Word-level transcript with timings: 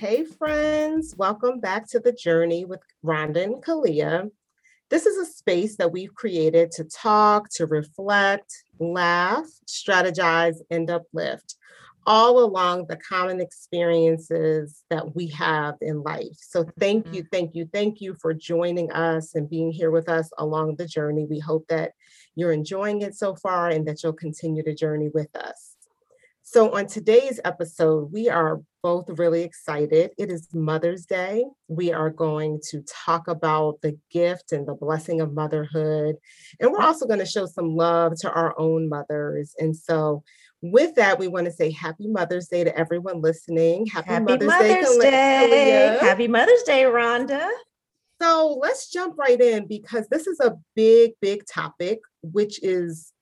Hey, 0.00 0.24
friends, 0.24 1.14
welcome 1.18 1.60
back 1.60 1.86
to 1.88 2.00
the 2.00 2.12
journey 2.12 2.64
with 2.64 2.80
Rhonda 3.04 3.44
and 3.44 3.62
Kalia. 3.62 4.30
This 4.88 5.04
is 5.04 5.18
a 5.18 5.30
space 5.30 5.76
that 5.76 5.92
we've 5.92 6.14
created 6.14 6.70
to 6.72 6.84
talk, 6.84 7.50
to 7.56 7.66
reflect, 7.66 8.64
laugh, 8.78 9.44
strategize, 9.68 10.56
and 10.70 10.88
uplift, 10.88 11.56
all 12.06 12.42
along 12.42 12.86
the 12.86 12.96
common 12.96 13.42
experiences 13.42 14.84
that 14.88 15.14
we 15.14 15.26
have 15.26 15.74
in 15.82 16.02
life. 16.02 16.38
So, 16.38 16.64
thank 16.78 17.04
you, 17.12 17.20
mm-hmm. 17.20 17.28
thank 17.30 17.54
you, 17.54 17.68
thank 17.70 18.00
you 18.00 18.14
for 18.14 18.32
joining 18.32 18.90
us 18.92 19.34
and 19.34 19.50
being 19.50 19.70
here 19.70 19.90
with 19.90 20.08
us 20.08 20.30
along 20.38 20.76
the 20.76 20.86
journey. 20.86 21.26
We 21.26 21.40
hope 21.40 21.66
that 21.68 21.92
you're 22.36 22.52
enjoying 22.52 23.02
it 23.02 23.16
so 23.16 23.34
far 23.34 23.68
and 23.68 23.86
that 23.86 24.02
you'll 24.02 24.14
continue 24.14 24.62
to 24.62 24.74
journey 24.74 25.10
with 25.12 25.36
us. 25.36 25.69
So, 26.52 26.74
on 26.74 26.88
today's 26.88 27.38
episode, 27.44 28.10
we 28.12 28.28
are 28.28 28.60
both 28.82 29.04
really 29.08 29.42
excited. 29.42 30.10
It 30.18 30.32
is 30.32 30.48
Mother's 30.52 31.06
Day. 31.06 31.44
We 31.68 31.92
are 31.92 32.10
going 32.10 32.60
to 32.70 32.82
talk 33.06 33.28
about 33.28 33.80
the 33.82 33.96
gift 34.10 34.50
and 34.50 34.66
the 34.66 34.74
blessing 34.74 35.20
of 35.20 35.32
motherhood. 35.32 36.16
And 36.58 36.72
we're 36.72 36.82
also 36.82 37.06
going 37.06 37.20
to 37.20 37.24
show 37.24 37.46
some 37.46 37.76
love 37.76 38.14
to 38.22 38.32
our 38.32 38.58
own 38.58 38.88
mothers. 38.88 39.54
And 39.60 39.76
so, 39.76 40.24
with 40.60 40.96
that, 40.96 41.20
we 41.20 41.28
want 41.28 41.44
to 41.44 41.52
say 41.52 41.70
Happy 41.70 42.08
Mother's 42.08 42.48
Day 42.48 42.64
to 42.64 42.76
everyone 42.76 43.20
listening. 43.20 43.86
Happy, 43.86 44.08
Happy 44.08 44.24
Mother's, 44.24 44.48
Mother's, 44.48 44.96
Day. 44.96 45.98
Kalia. 46.00 46.00
Happy 46.00 46.26
Mother's 46.26 46.64
Day, 46.64 46.82
Rhonda. 46.82 47.48
So 48.20 48.58
let's 48.60 48.90
jump 48.90 49.16
right 49.16 49.40
in 49.40 49.68
because 49.68 50.08
this 50.08 50.26
is 50.26 50.40
a 50.40 50.56
big, 50.74 51.12
big 51.20 51.46
topic, 51.46 52.00
which 52.24 52.60
is 52.64 53.12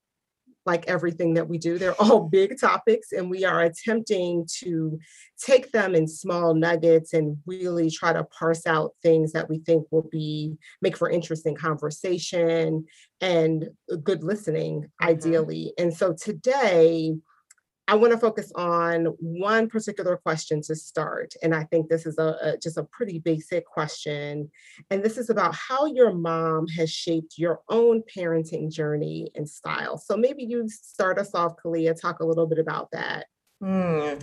like 0.68 0.86
everything 0.86 1.34
that 1.34 1.48
we 1.48 1.58
do. 1.58 1.78
They're 1.78 2.00
all 2.02 2.28
big 2.28 2.60
topics, 2.60 3.10
and 3.10 3.28
we 3.28 3.44
are 3.44 3.62
attempting 3.62 4.46
to 4.60 4.98
take 5.44 5.72
them 5.72 5.94
in 5.94 6.06
small 6.06 6.54
nuggets 6.54 7.12
and 7.14 7.38
really 7.46 7.90
try 7.90 8.12
to 8.12 8.22
parse 8.24 8.66
out 8.66 8.92
things 9.02 9.32
that 9.32 9.48
we 9.48 9.58
think 9.60 9.86
will 9.90 10.08
be 10.12 10.56
make 10.82 10.96
for 10.96 11.08
interesting 11.10 11.56
conversation 11.56 12.84
and 13.20 13.70
good 14.04 14.22
listening, 14.22 14.82
Mhm. 15.02 15.08
ideally. 15.08 15.72
And 15.78 15.92
so 15.92 16.12
today, 16.12 17.16
I 17.88 17.94
want 17.94 18.12
to 18.12 18.18
focus 18.18 18.52
on 18.54 19.06
one 19.18 19.68
particular 19.68 20.18
question 20.18 20.60
to 20.62 20.76
start. 20.76 21.32
And 21.42 21.54
I 21.54 21.64
think 21.64 21.88
this 21.88 22.04
is 22.04 22.18
a, 22.18 22.36
a- 22.42 22.58
just 22.58 22.76
a 22.76 22.84
pretty 22.84 23.18
basic 23.18 23.64
question. 23.64 24.50
And 24.90 25.02
this 25.02 25.16
is 25.16 25.30
about 25.30 25.54
how 25.54 25.86
your 25.86 26.12
mom 26.12 26.68
has 26.68 26.90
shaped 26.90 27.38
your 27.38 27.62
own 27.70 28.02
parenting 28.14 28.70
journey 28.70 29.30
and 29.34 29.48
style. 29.48 29.96
So 29.96 30.18
maybe 30.18 30.44
you 30.44 30.68
start 30.68 31.18
us 31.18 31.34
off, 31.34 31.54
Kalia, 31.56 31.98
talk 31.98 32.20
a 32.20 32.26
little 32.26 32.46
bit 32.46 32.58
about 32.58 32.90
that. 32.92 33.26
Hmm. 33.62 34.18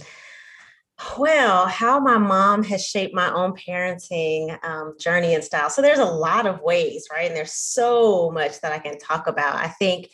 Well, 1.17 1.65
how 1.65 1.99
my 1.99 2.17
mom 2.17 2.63
has 2.65 2.85
shaped 2.85 3.13
my 3.13 3.29
own 3.33 3.53
parenting 3.53 4.63
um, 4.63 4.95
journey 4.99 5.33
and 5.33 5.43
style. 5.43 5.69
So 5.69 5.81
there's 5.81 5.99
a 5.99 6.05
lot 6.05 6.45
of 6.45 6.61
ways, 6.61 7.07
right? 7.11 7.27
And 7.27 7.35
there's 7.35 7.53
so 7.53 8.31
much 8.31 8.61
that 8.61 8.71
I 8.71 8.79
can 8.79 8.97
talk 8.97 9.27
about. 9.27 9.55
I 9.55 9.67
think 9.67 10.07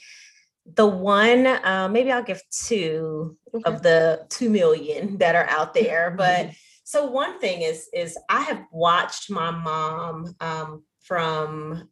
the 0.65 0.87
one, 0.87 1.47
uh, 1.47 1.89
maybe 1.91 2.11
I'll 2.11 2.23
give 2.23 2.41
two 2.51 3.37
Okay. 3.53 3.69
of 3.69 3.81
the 3.81 4.25
two 4.29 4.49
million 4.49 5.17
that 5.17 5.35
are 5.35 5.49
out 5.49 5.73
there. 5.75 6.13
But 6.17 6.51
so 6.83 7.05
one 7.05 7.39
thing 7.39 7.61
is 7.61 7.89
is 7.93 8.17
I 8.29 8.41
have 8.41 8.63
watched 8.71 9.29
my 9.29 9.51
mom 9.51 10.35
um, 10.39 10.83
from 11.01 11.89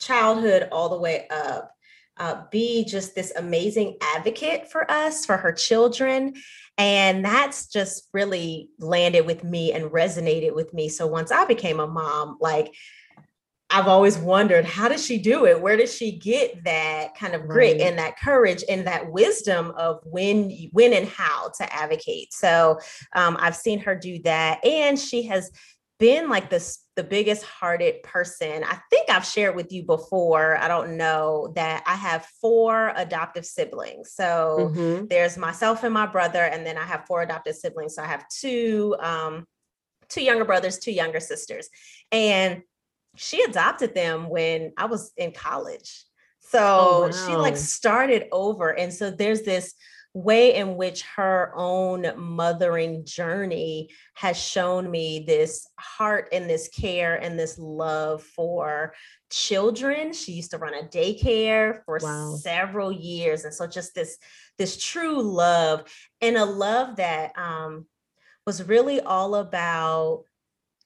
childhood 0.00 0.68
all 0.70 0.88
the 0.88 0.98
way 0.98 1.26
up 1.28 1.74
uh, 2.18 2.42
be 2.50 2.84
just 2.84 3.14
this 3.14 3.32
amazing 3.36 3.96
advocate 4.00 4.70
for 4.70 4.90
us 4.90 5.24
for 5.24 5.36
her 5.36 5.52
children 5.52 6.34
and 6.76 7.24
that's 7.24 7.66
just 7.68 8.08
really 8.12 8.70
landed 8.78 9.26
with 9.26 9.44
me 9.44 9.72
and 9.72 9.90
resonated 9.90 10.54
with 10.54 10.72
me 10.74 10.88
so 10.88 11.06
once 11.06 11.30
i 11.30 11.44
became 11.44 11.80
a 11.80 11.86
mom 11.86 12.36
like 12.40 12.74
i've 13.70 13.88
always 13.88 14.16
wondered 14.18 14.64
how 14.64 14.88
does 14.88 15.04
she 15.04 15.18
do 15.18 15.46
it 15.46 15.60
where 15.60 15.76
does 15.76 15.94
she 15.94 16.12
get 16.12 16.64
that 16.64 17.14
kind 17.16 17.34
of 17.34 17.46
grit 17.46 17.72
Right. 17.78 17.80
and 17.80 17.98
that 17.98 18.18
courage 18.18 18.64
and 18.68 18.86
that 18.86 19.10
wisdom 19.12 19.72
of 19.76 20.00
when 20.04 20.50
when 20.72 20.92
and 20.92 21.08
how 21.08 21.50
to 21.58 21.72
advocate 21.74 22.32
so 22.32 22.78
um, 23.14 23.36
i've 23.40 23.56
seen 23.56 23.80
her 23.80 23.94
do 23.94 24.20
that 24.22 24.64
and 24.64 24.98
she 24.98 25.24
has 25.24 25.50
been 25.98 26.28
like 26.28 26.48
this 26.48 26.84
the 26.94 27.02
biggest 27.04 27.44
hearted 27.44 28.02
person. 28.02 28.64
I 28.64 28.78
think 28.90 29.08
I've 29.10 29.24
shared 29.24 29.54
with 29.56 29.72
you 29.72 29.84
before. 29.84 30.56
I 30.56 30.66
don't 30.68 30.96
know 30.96 31.52
that 31.54 31.82
I 31.86 31.94
have 31.94 32.26
four 32.40 32.92
adoptive 32.96 33.44
siblings. 33.46 34.12
So 34.12 34.72
Mhm. 34.74 35.08
there's 35.08 35.36
myself 35.36 35.84
and 35.84 35.94
my 35.94 36.06
brother, 36.06 36.42
and 36.42 36.66
then 36.66 36.76
I 36.76 36.84
have 36.84 37.06
four 37.06 37.22
adoptive 37.22 37.54
siblings. 37.56 37.94
So 37.96 38.02
I 38.02 38.06
have 38.06 38.28
two 38.28 38.96
um, 39.00 39.46
two 40.08 40.22
younger 40.22 40.44
brothers, 40.44 40.78
two 40.78 40.92
younger 40.92 41.20
sisters, 41.20 41.68
and 42.10 42.62
she 43.16 43.42
adopted 43.42 43.94
them 43.94 44.28
when 44.28 44.72
I 44.76 44.86
was 44.86 45.12
in 45.16 45.32
college. 45.32 46.04
So 46.40 46.58
Oh, 46.58 47.12
she 47.12 47.36
like 47.36 47.56
started 47.56 48.26
over, 48.32 48.70
and 48.70 48.92
so 48.92 49.10
there's 49.10 49.42
this 49.42 49.74
way 50.14 50.54
in 50.54 50.76
which 50.76 51.02
her 51.02 51.52
own 51.54 52.06
mothering 52.16 53.04
journey 53.04 53.90
has 54.14 54.36
shown 54.36 54.90
me 54.90 55.24
this 55.26 55.68
heart 55.78 56.28
and 56.32 56.48
this 56.48 56.68
care 56.68 57.16
and 57.16 57.38
this 57.38 57.58
love 57.58 58.22
for 58.22 58.94
children. 59.30 60.12
She 60.12 60.32
used 60.32 60.50
to 60.52 60.58
run 60.58 60.74
a 60.74 60.84
daycare 60.84 61.84
for 61.84 61.98
Wow. 62.02 62.34
several 62.36 62.90
years. 62.90 63.44
And 63.44 63.52
so 63.54 63.66
just 63.66 63.94
this 63.94 64.16
this 64.56 64.82
true 64.82 65.20
love 65.22 65.84
and 66.20 66.36
a 66.36 66.44
love 66.44 66.96
that 66.96 67.32
um 67.38 67.86
was 68.46 68.66
really 68.66 69.00
all 69.00 69.34
about 69.34 70.24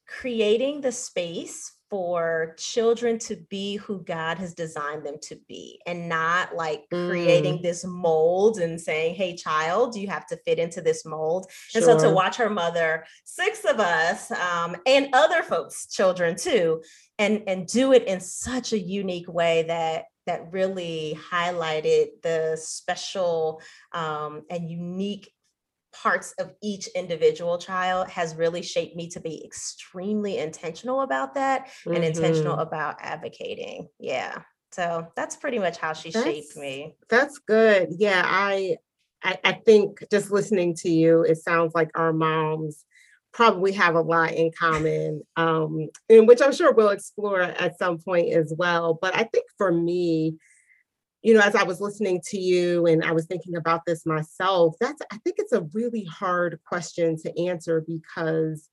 creating 0.06 0.81
the 0.81 0.93
space 0.93 1.72
for 1.92 2.54
children 2.56 3.19
to 3.19 3.36
be 3.50 3.76
who 3.76 4.03
God 4.03 4.38
has 4.38 4.54
designed 4.54 5.04
them 5.04 5.16
to 5.25 5.36
be 5.47 5.78
and 5.86 6.08
not 6.08 6.56
like 6.56 6.84
creating 6.88 7.60
this 7.60 7.84
mold 7.84 8.56
and 8.60 8.80
saying, 8.80 9.14
hey, 9.14 9.36
child, 9.36 9.94
you 9.94 10.08
have 10.08 10.25
to 10.28 10.38
fit 10.38 10.58
into 10.58 10.80
this 10.80 11.04
mold. 11.04 11.50
And 11.75 11.84
so 11.84 11.98
to 11.98 12.08
watch 12.08 12.36
her 12.36 12.48
mother, 12.48 13.04
six 13.26 13.66
of 13.66 13.78
us, 13.78 14.30
um, 14.30 14.75
and 14.86 15.10
other 15.12 15.42
folks' 15.42 15.86
children 15.86 16.34
too, 16.34 16.82
and 17.19 17.42
and 17.47 17.66
do 17.66 17.92
it 17.92 18.04
in 18.04 18.20
such 18.20 18.72
a 18.72 18.78
unique 18.78 19.30
way 19.30 19.64
that 19.64 20.06
that 20.24 20.50
really 20.50 21.19
highlighted 21.30 22.06
the 22.22 22.56
special 22.59 23.60
um, 23.92 24.44
and 24.48 24.70
unique 24.70 25.30
parts 25.92 26.32
of 26.38 26.53
each 26.62 26.86
individual 26.88 27.58
child 27.58 28.08
has 28.08 28.34
really 28.34 28.62
shaped 28.62 28.97
me 28.97 29.08
to 29.10 29.20
be 29.20 29.44
extremely 29.44 30.38
intentional 30.38 31.03
about 31.03 31.34
that 31.34 31.70
and 31.86 32.03
intentional 32.04 32.56
Mhm. 32.56 32.62
about 32.62 32.97
advocating. 33.00 33.88
Yeah. 33.98 34.42
So 34.70 35.06
that's 35.16 35.36
pretty 35.36 35.58
much 35.58 35.76
how 35.76 35.92
she 35.92 36.10
shaped 36.10 36.56
me. 36.56 36.97
that's 37.08 37.38
good. 37.38 37.88
Yeah, 37.98 38.22
I, 38.25 38.78
I 39.22 39.38
I 39.44 39.53
think 39.53 40.03
just 40.10 40.30
listening 40.30 40.75
to 40.76 40.88
you, 40.91 41.22
it 41.22 41.36
sounds 41.36 41.75
like 41.75 41.91
our 41.94 42.12
moms 42.12 42.84
probably 43.32 43.72
have 43.72 43.94
a 43.94 44.00
lot 44.00 44.32
in 44.32 44.50
common, 44.59 45.22
um, 45.36 45.88
in 46.09 46.26
which 46.26 46.41
I'm 46.42 46.53
sure 46.53 46.72
we'll 46.72 46.88
explore 46.91 47.42
at 47.42 47.78
some 47.78 47.98
point 47.98 48.32
as 48.32 48.53
well. 48.56 48.98
But 49.00 49.14
I 49.14 49.24
think 49.24 49.44
for 49.59 49.70
me, 49.72 50.36
you 51.22 51.34
know, 51.34 51.41
as 51.41 51.55
I 51.55 51.62
was 51.62 51.81
listening 51.81 52.21
to 52.27 52.38
you 52.38 52.87
and 52.87 53.05
I 53.05 53.12
was 53.12 53.27
thinking 53.27 53.56
about 53.56 53.83
this 53.87 54.05
myself, 54.05 54.75
that's 54.81 55.00
I 55.12 55.19
think 55.19 55.37
it's 55.38 55.53
a 55.53 55.62
really 55.72 56.05
hard 56.05 56.60
question 56.66 57.16
to 57.19 57.47
answer 57.47 57.81
because 57.87 58.69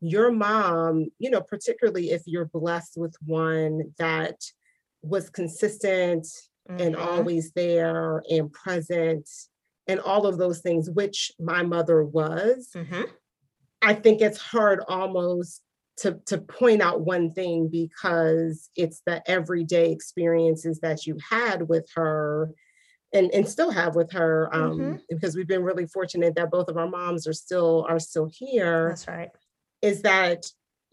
your 0.00 0.30
mom, 0.30 1.06
you 1.18 1.30
know, 1.30 1.40
particularly 1.40 2.10
if 2.10 2.22
you're 2.26 2.46
blessed 2.46 2.94
with 2.96 3.16
one 3.24 3.94
that 3.98 4.40
was 5.02 5.30
consistent 5.30 6.26
and 6.68 6.94
Mhm. 6.94 7.06
always 7.06 7.52
there 7.52 8.22
and 8.28 8.52
present 8.52 9.28
and 9.86 10.00
all 10.00 10.26
of 10.26 10.36
those 10.36 10.60
things, 10.60 10.90
which 10.90 11.32
my 11.38 11.62
mother 11.62 12.04
was, 12.04 12.70
Mhm. 12.74 13.08
I 13.82 13.94
think 13.94 14.20
it's 14.20 14.38
hard 14.38 14.80
almost 14.88 15.62
to, 15.98 16.20
to 16.26 16.38
point 16.38 16.82
out 16.82 17.00
one 17.00 17.32
thing 17.32 17.68
because 17.68 18.68
it's 18.76 19.00
the 19.06 19.22
everyday 19.30 19.92
experiences 19.92 20.80
that 20.80 21.06
you 21.06 21.16
had 21.30 21.68
with 21.68 21.88
her 21.94 22.50
and, 23.14 23.30
and 23.32 23.48
still 23.48 23.70
have 23.70 23.94
with 23.94 24.12
her. 24.12 24.54
Um, 24.54 24.78
Mhm. 24.78 25.00
because 25.08 25.36
we've 25.36 25.46
been 25.48 25.62
really 25.62 25.86
fortunate 25.86 26.34
that 26.34 26.50
both 26.50 26.68
of 26.68 26.76
our 26.76 26.88
moms 26.88 27.26
are 27.26 27.32
still 27.32 27.86
are 27.88 27.98
still 27.98 28.28
here 28.30 28.88
That's 28.88 29.08
right. 29.08 29.30
is 29.80 30.02
that 30.02 30.46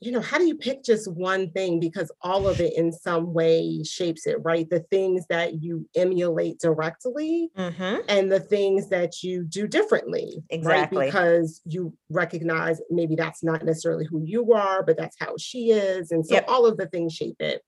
you 0.04 0.12
know 0.12 0.20
how 0.22 0.38
do 0.38 0.46
you 0.46 0.56
pick 0.56 0.84
just 0.84 1.12
one 1.12 1.50
thing 1.52 1.80
because 1.80 2.12
all 2.22 2.48
of 2.48 2.60
it 2.60 2.74
in 2.76 2.92
some 2.92 3.34
way 3.34 3.82
shapes 3.84 4.28
it 4.28 4.38
right 4.44 4.70
the 4.70 4.82
things 4.92 5.26
that 5.30 5.62
you 5.64 5.88
emulate 5.96 6.60
directly 6.60 7.50
Mhm. 7.58 8.04
and 8.10 8.32
the 8.32 8.40
things 8.40 8.90
that 8.90 9.24
you 9.24 9.44
do 9.44 9.68
differently 9.68 10.44
Exactly. 10.50 10.98
right 10.98 11.06
because 11.08 11.62
you 11.66 11.96
recognize 12.10 12.82
maybe 12.90 13.16
that's 13.16 13.44
not 13.44 13.64
necessarily 13.64 14.06
who 14.06 14.22
you 14.26 14.54
are 14.54 14.84
but 14.84 14.98
that's 14.98 15.18
how 15.20 15.36
she 15.38 15.72
is 15.72 16.12
and 16.12 16.26
so 16.26 16.36
Yep. 16.36 16.46
all 16.48 16.66
of 16.66 16.78
the 16.78 16.88
things 16.88 17.14
shape 17.14 17.40
it 17.40 17.62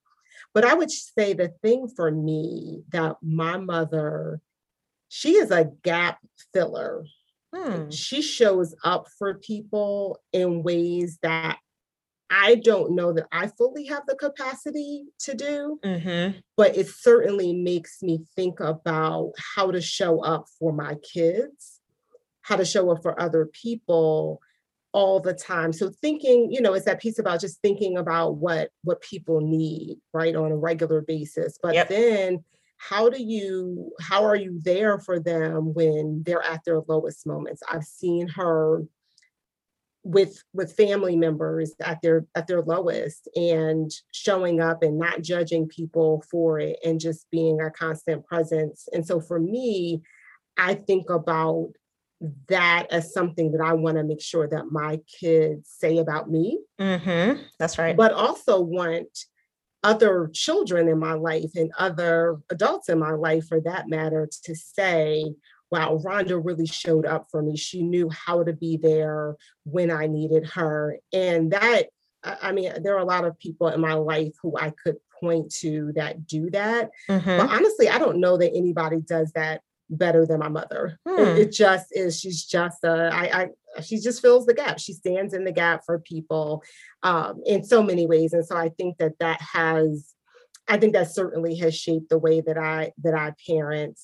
but 0.53 0.65
i 0.65 0.73
would 0.73 0.91
say 0.91 1.33
the 1.33 1.49
thing 1.61 1.87
for 1.87 2.11
me 2.11 2.83
that 2.91 3.15
my 3.21 3.57
mother 3.57 4.41
she 5.07 5.35
is 5.35 5.51
a 5.51 5.71
gap 5.83 6.19
filler 6.53 7.05
Hmm. 7.53 7.89
she 7.89 8.21
shows 8.21 8.75
up 8.83 9.07
for 9.17 9.35
people 9.35 10.19
in 10.33 10.61
ways 10.61 11.19
that 11.21 11.57
I 12.29 12.55
don't 12.55 12.95
know 12.95 13.13
that 13.13 13.27
I 13.31 13.47
fully 13.47 13.85
have 13.85 14.05
the 14.07 14.15
capacity 14.15 15.05
to 15.19 15.35
do, 15.35 15.79
Mhm. 15.83 16.43
but 16.57 16.77
it 16.77 16.87
certainly 16.89 17.53
makes 17.53 18.03
me 18.03 18.25
think 18.35 18.59
about 18.59 19.33
how 19.55 19.71
to 19.71 19.81
show 19.81 20.21
up 20.23 20.47
for 20.59 20.73
my 20.73 20.95
kids, 21.13 21.81
how 22.41 22.55
to 22.57 22.65
show 22.65 22.91
up 22.91 23.01
for 23.03 23.19
other 23.21 23.47
people 23.47 24.41
all 24.93 25.19
the 25.19 25.33
time. 25.33 25.73
So 25.73 25.91
thinking, 26.01 26.51
you 26.51 26.61
know, 26.61 26.73
it's 26.73 26.85
that 26.85 27.01
piece 27.01 27.19
about 27.19 27.41
just 27.41 27.61
thinking 27.61 27.97
about 27.97 28.37
what 28.37 28.71
what 28.83 29.01
people 29.01 29.41
need, 29.41 29.99
right, 30.13 30.35
on 30.35 30.51
a 30.51 30.57
regular 30.57 31.01
basis. 31.01 31.59
But 31.61 31.75
Yep. 31.75 31.89
then 31.89 32.43
how 32.77 33.09
do 33.09 33.21
you 33.23 33.91
how 34.01 34.23
are 34.25 34.35
you 34.35 34.59
there 34.63 34.99
for 34.99 35.19
them 35.19 35.73
when 35.73 36.23
they're 36.25 36.43
at 36.43 36.63
their 36.65 36.81
lowest 36.87 37.27
moments? 37.27 37.61
I've 37.69 37.85
seen 37.85 38.27
her 38.29 38.83
with 40.05 40.41
with 40.53 40.77
family 40.77 41.15
members 41.15 41.73
at 41.81 41.99
their 42.03 42.25
at 42.35 42.45
their 42.45 42.61
lowest 42.61 43.27
and 43.35 43.91
showing 44.13 44.61
up 44.61 44.83
and 44.83 44.99
not 44.99 45.23
judging 45.23 45.67
people 45.67 46.23
for 46.29 46.59
it 46.59 46.77
and 46.85 46.99
just 46.99 47.25
being 47.31 47.59
a 47.59 47.71
constant 47.71 48.23
presence. 48.25 48.87
And 48.93 49.05
so 49.05 49.19
for 49.19 49.39
me, 49.39 50.03
I 50.57 50.75
think 50.75 51.09
about 51.09 51.71
that 52.47 52.85
as 52.91 53.11
something 53.11 53.51
that 53.51 53.61
I 53.61 53.73
want 53.73 53.97
to 53.97 54.03
make 54.03 54.21
sure 54.21 54.47
that 54.47 54.71
my 54.71 55.01
kids 55.19 55.69
say 55.75 55.97
about 55.97 56.29
me, 56.29 56.59
Mhm. 56.79 57.39
That's 57.59 57.77
right. 57.79 57.97
but 57.97 58.13
also 58.13 58.61
want 58.61 59.25
other 59.83 60.29
children 60.33 60.87
in 60.87 60.99
my 60.99 61.13
life 61.13 61.51
and 61.55 61.71
other 61.77 62.37
adults 62.51 62.89
in 62.89 62.99
my 62.99 63.11
life 63.11 63.47
for 63.47 63.59
that 63.61 63.89
matter 63.89 64.27
to 64.43 64.55
say, 64.55 65.25
wow, 65.75 65.99
Rhonda 66.03 66.39
really 66.43 66.65
showed 66.65 67.05
up 67.05 67.27
for 67.29 67.41
me. 67.41 67.57
She 67.57 67.81
knew 67.83 68.09
how 68.09 68.43
to 68.43 68.53
be 68.53 68.77
there 68.77 69.35
when 69.65 69.91
I 69.91 70.07
needed 70.07 70.49
her. 70.51 70.97
And 71.11 71.51
that, 71.51 71.87
I 72.23 72.51
mean, 72.53 72.71
there 72.81 72.95
are 72.95 73.01
a 73.01 73.05
lot 73.05 73.25
of 73.25 73.37
people 73.39 73.67
in 73.67 73.81
my 73.81 73.93
life 73.93 74.33
who 74.41 74.57
I 74.57 74.71
could 74.83 74.95
point 75.19 75.51
to 75.61 75.91
that 75.95 76.25
do 76.27 76.49
that. 76.51 76.89
But 77.07 77.21
Mhm. 77.21 77.49
honestly, 77.49 77.89
I 77.89 77.97
don't 77.97 78.19
know 78.19 78.37
that 78.37 78.53
anybody 78.53 79.01
does 79.01 79.31
that 79.33 79.61
better 79.89 80.25
than 80.25 80.39
my 80.39 80.49
mother. 80.49 80.97
It, 81.05 81.11
Hmm. 81.11 81.37
it 81.41 81.51
just 81.51 81.87
is. 81.91 82.19
She's 82.19 82.43
just 82.45 82.83
a. 82.83 83.09
I. 83.13 83.41
I. 83.41 83.81
She 83.81 83.99
just 83.99 84.21
fills 84.21 84.45
the 84.45 84.53
gap. 84.53 84.79
She 84.79 84.93
stands 84.93 85.33
in 85.33 85.43
the 85.43 85.51
gap 85.51 85.83
for 85.85 85.99
people 85.99 86.63
um, 87.03 87.41
in 87.45 87.63
so 87.63 87.83
many 87.83 88.05
ways, 88.07 88.31
and 88.33 88.45
so 88.45 88.55
I 88.55 88.69
think 88.69 88.97
that 88.97 89.19
that 89.19 89.39
has. 89.41 90.13
I 90.67 90.77
think 90.77 90.93
that 90.93 91.11
certainly 91.11 91.55
has 91.57 91.75
shaped 91.75 92.09
the 92.09 92.17
way 92.17 92.41
that 92.41 92.57
I 92.57 92.93
that 93.03 93.13
I 93.13 93.33
parent. 93.47 93.99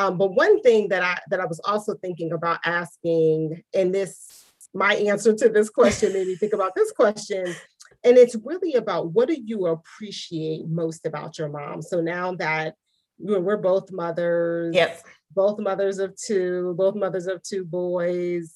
Um, 0.00 0.16
but 0.16 0.34
one 0.34 0.62
thing 0.62 0.88
that 0.88 1.02
I 1.02 1.18
that 1.28 1.40
I 1.40 1.46
was 1.46 1.60
also 1.64 1.94
thinking 1.94 2.32
about 2.32 2.60
asking, 2.64 3.62
and 3.74 3.94
this 3.94 4.44
my 4.72 4.94
answer 4.94 5.34
to 5.34 5.48
this 5.50 5.68
question 5.68 6.12
made 6.14 6.26
me 6.26 6.36
think 6.36 6.54
about 6.54 6.74
this 6.74 6.90
question. 6.92 7.54
And 8.02 8.16
it's 8.16 8.34
really 8.42 8.74
about 8.74 9.12
what 9.12 9.28
do 9.28 9.36
you 9.38 9.66
appreciate 9.66 10.66
most 10.66 11.04
about 11.04 11.38
your 11.38 11.50
mom? 11.50 11.82
So 11.82 12.00
now 12.00 12.34
that 12.36 12.76
we're 13.18 13.58
both 13.58 13.92
mothers, 13.92 14.74
Yep. 14.74 15.02
both 15.34 15.58
mothers 15.58 15.98
of 15.98 16.16
two, 16.16 16.74
both 16.78 16.94
mothers 16.94 17.26
of 17.26 17.42
two 17.42 17.64
boys. 17.64 18.54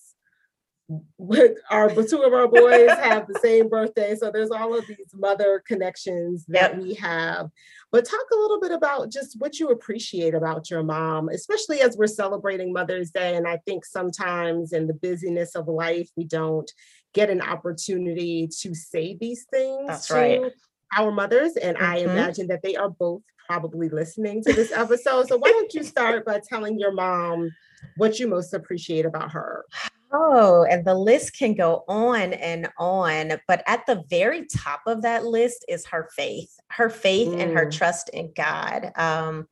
With 1.16 1.56
our 1.70 1.88
but 1.88 2.10
two 2.10 2.22
of 2.22 2.34
our 2.34 2.46
boys 2.46 2.90
have 2.98 3.26
the 3.26 3.38
same 3.42 3.70
birthday. 3.70 4.14
So 4.16 4.30
there's 4.30 4.50
all 4.50 4.76
of 4.76 4.86
these 4.86 5.14
mother 5.14 5.62
connections 5.66 6.44
that 6.48 6.72
Yep. 6.74 6.82
we 6.82 6.94
have. 6.94 7.48
But 7.90 8.04
talk 8.04 8.26
a 8.30 8.36
little 8.36 8.60
bit 8.60 8.70
about 8.70 9.10
just 9.10 9.40
what 9.40 9.58
you 9.58 9.68
appreciate 9.68 10.34
about 10.34 10.68
your 10.70 10.82
mom, 10.82 11.30
especially 11.30 11.80
as 11.80 11.96
we're 11.96 12.06
celebrating 12.06 12.70
Mother's 12.72 13.10
Day. 13.10 13.34
And 13.34 13.48
I 13.48 13.60
think 13.66 13.86
sometimes 13.86 14.74
in 14.74 14.86
the 14.86 14.92
busyness 14.92 15.54
of 15.54 15.68
life, 15.68 16.10
we 16.16 16.24
don't 16.24 16.70
get 17.14 17.30
an 17.30 17.40
opportunity 17.40 18.46
to 18.60 18.74
say 18.74 19.16
these 19.18 19.46
things 19.50 19.86
That's 19.86 20.08
to 20.08 20.14
right. 20.14 20.52
our 20.94 21.10
mothers. 21.10 21.56
And 21.56 21.78
I 21.78 22.00
Mhm. 22.00 22.10
imagine 22.10 22.46
that 22.48 22.62
they 22.62 22.76
are 22.76 22.90
both 22.90 23.22
probably 23.48 23.88
listening 23.88 24.42
to 24.42 24.52
this 24.52 24.70
episode. 24.70 25.28
So 25.28 25.38
why 25.38 25.50
don't 25.50 25.72
you 25.72 25.82
start 25.82 26.26
by 26.26 26.40
telling 26.46 26.78
your 26.78 26.92
mom 26.92 27.56
what 27.96 28.18
you 28.18 28.28
most 28.28 28.52
appreciate 28.52 29.06
about 29.06 29.32
her? 29.32 29.64
Oh, 30.16 30.64
and 30.70 30.84
the 30.84 30.94
list 30.94 31.36
can 31.36 31.54
go 31.54 31.82
on 31.88 32.34
and 32.34 32.68
on, 32.78 33.32
but 33.48 33.64
at 33.66 33.84
the 33.86 34.04
very 34.08 34.46
top 34.46 34.82
of 34.86 35.02
that 35.02 35.24
list 35.24 35.64
is 35.68 35.84
her 35.86 36.08
faith, 36.14 36.54
her 36.70 36.88
faith 36.88 37.34
and 37.36 37.50
her 37.50 37.66
Mm. 37.66 37.72
trust 37.72 38.10
in 38.10 38.32
God. 38.32 38.92
Um, 38.94 39.48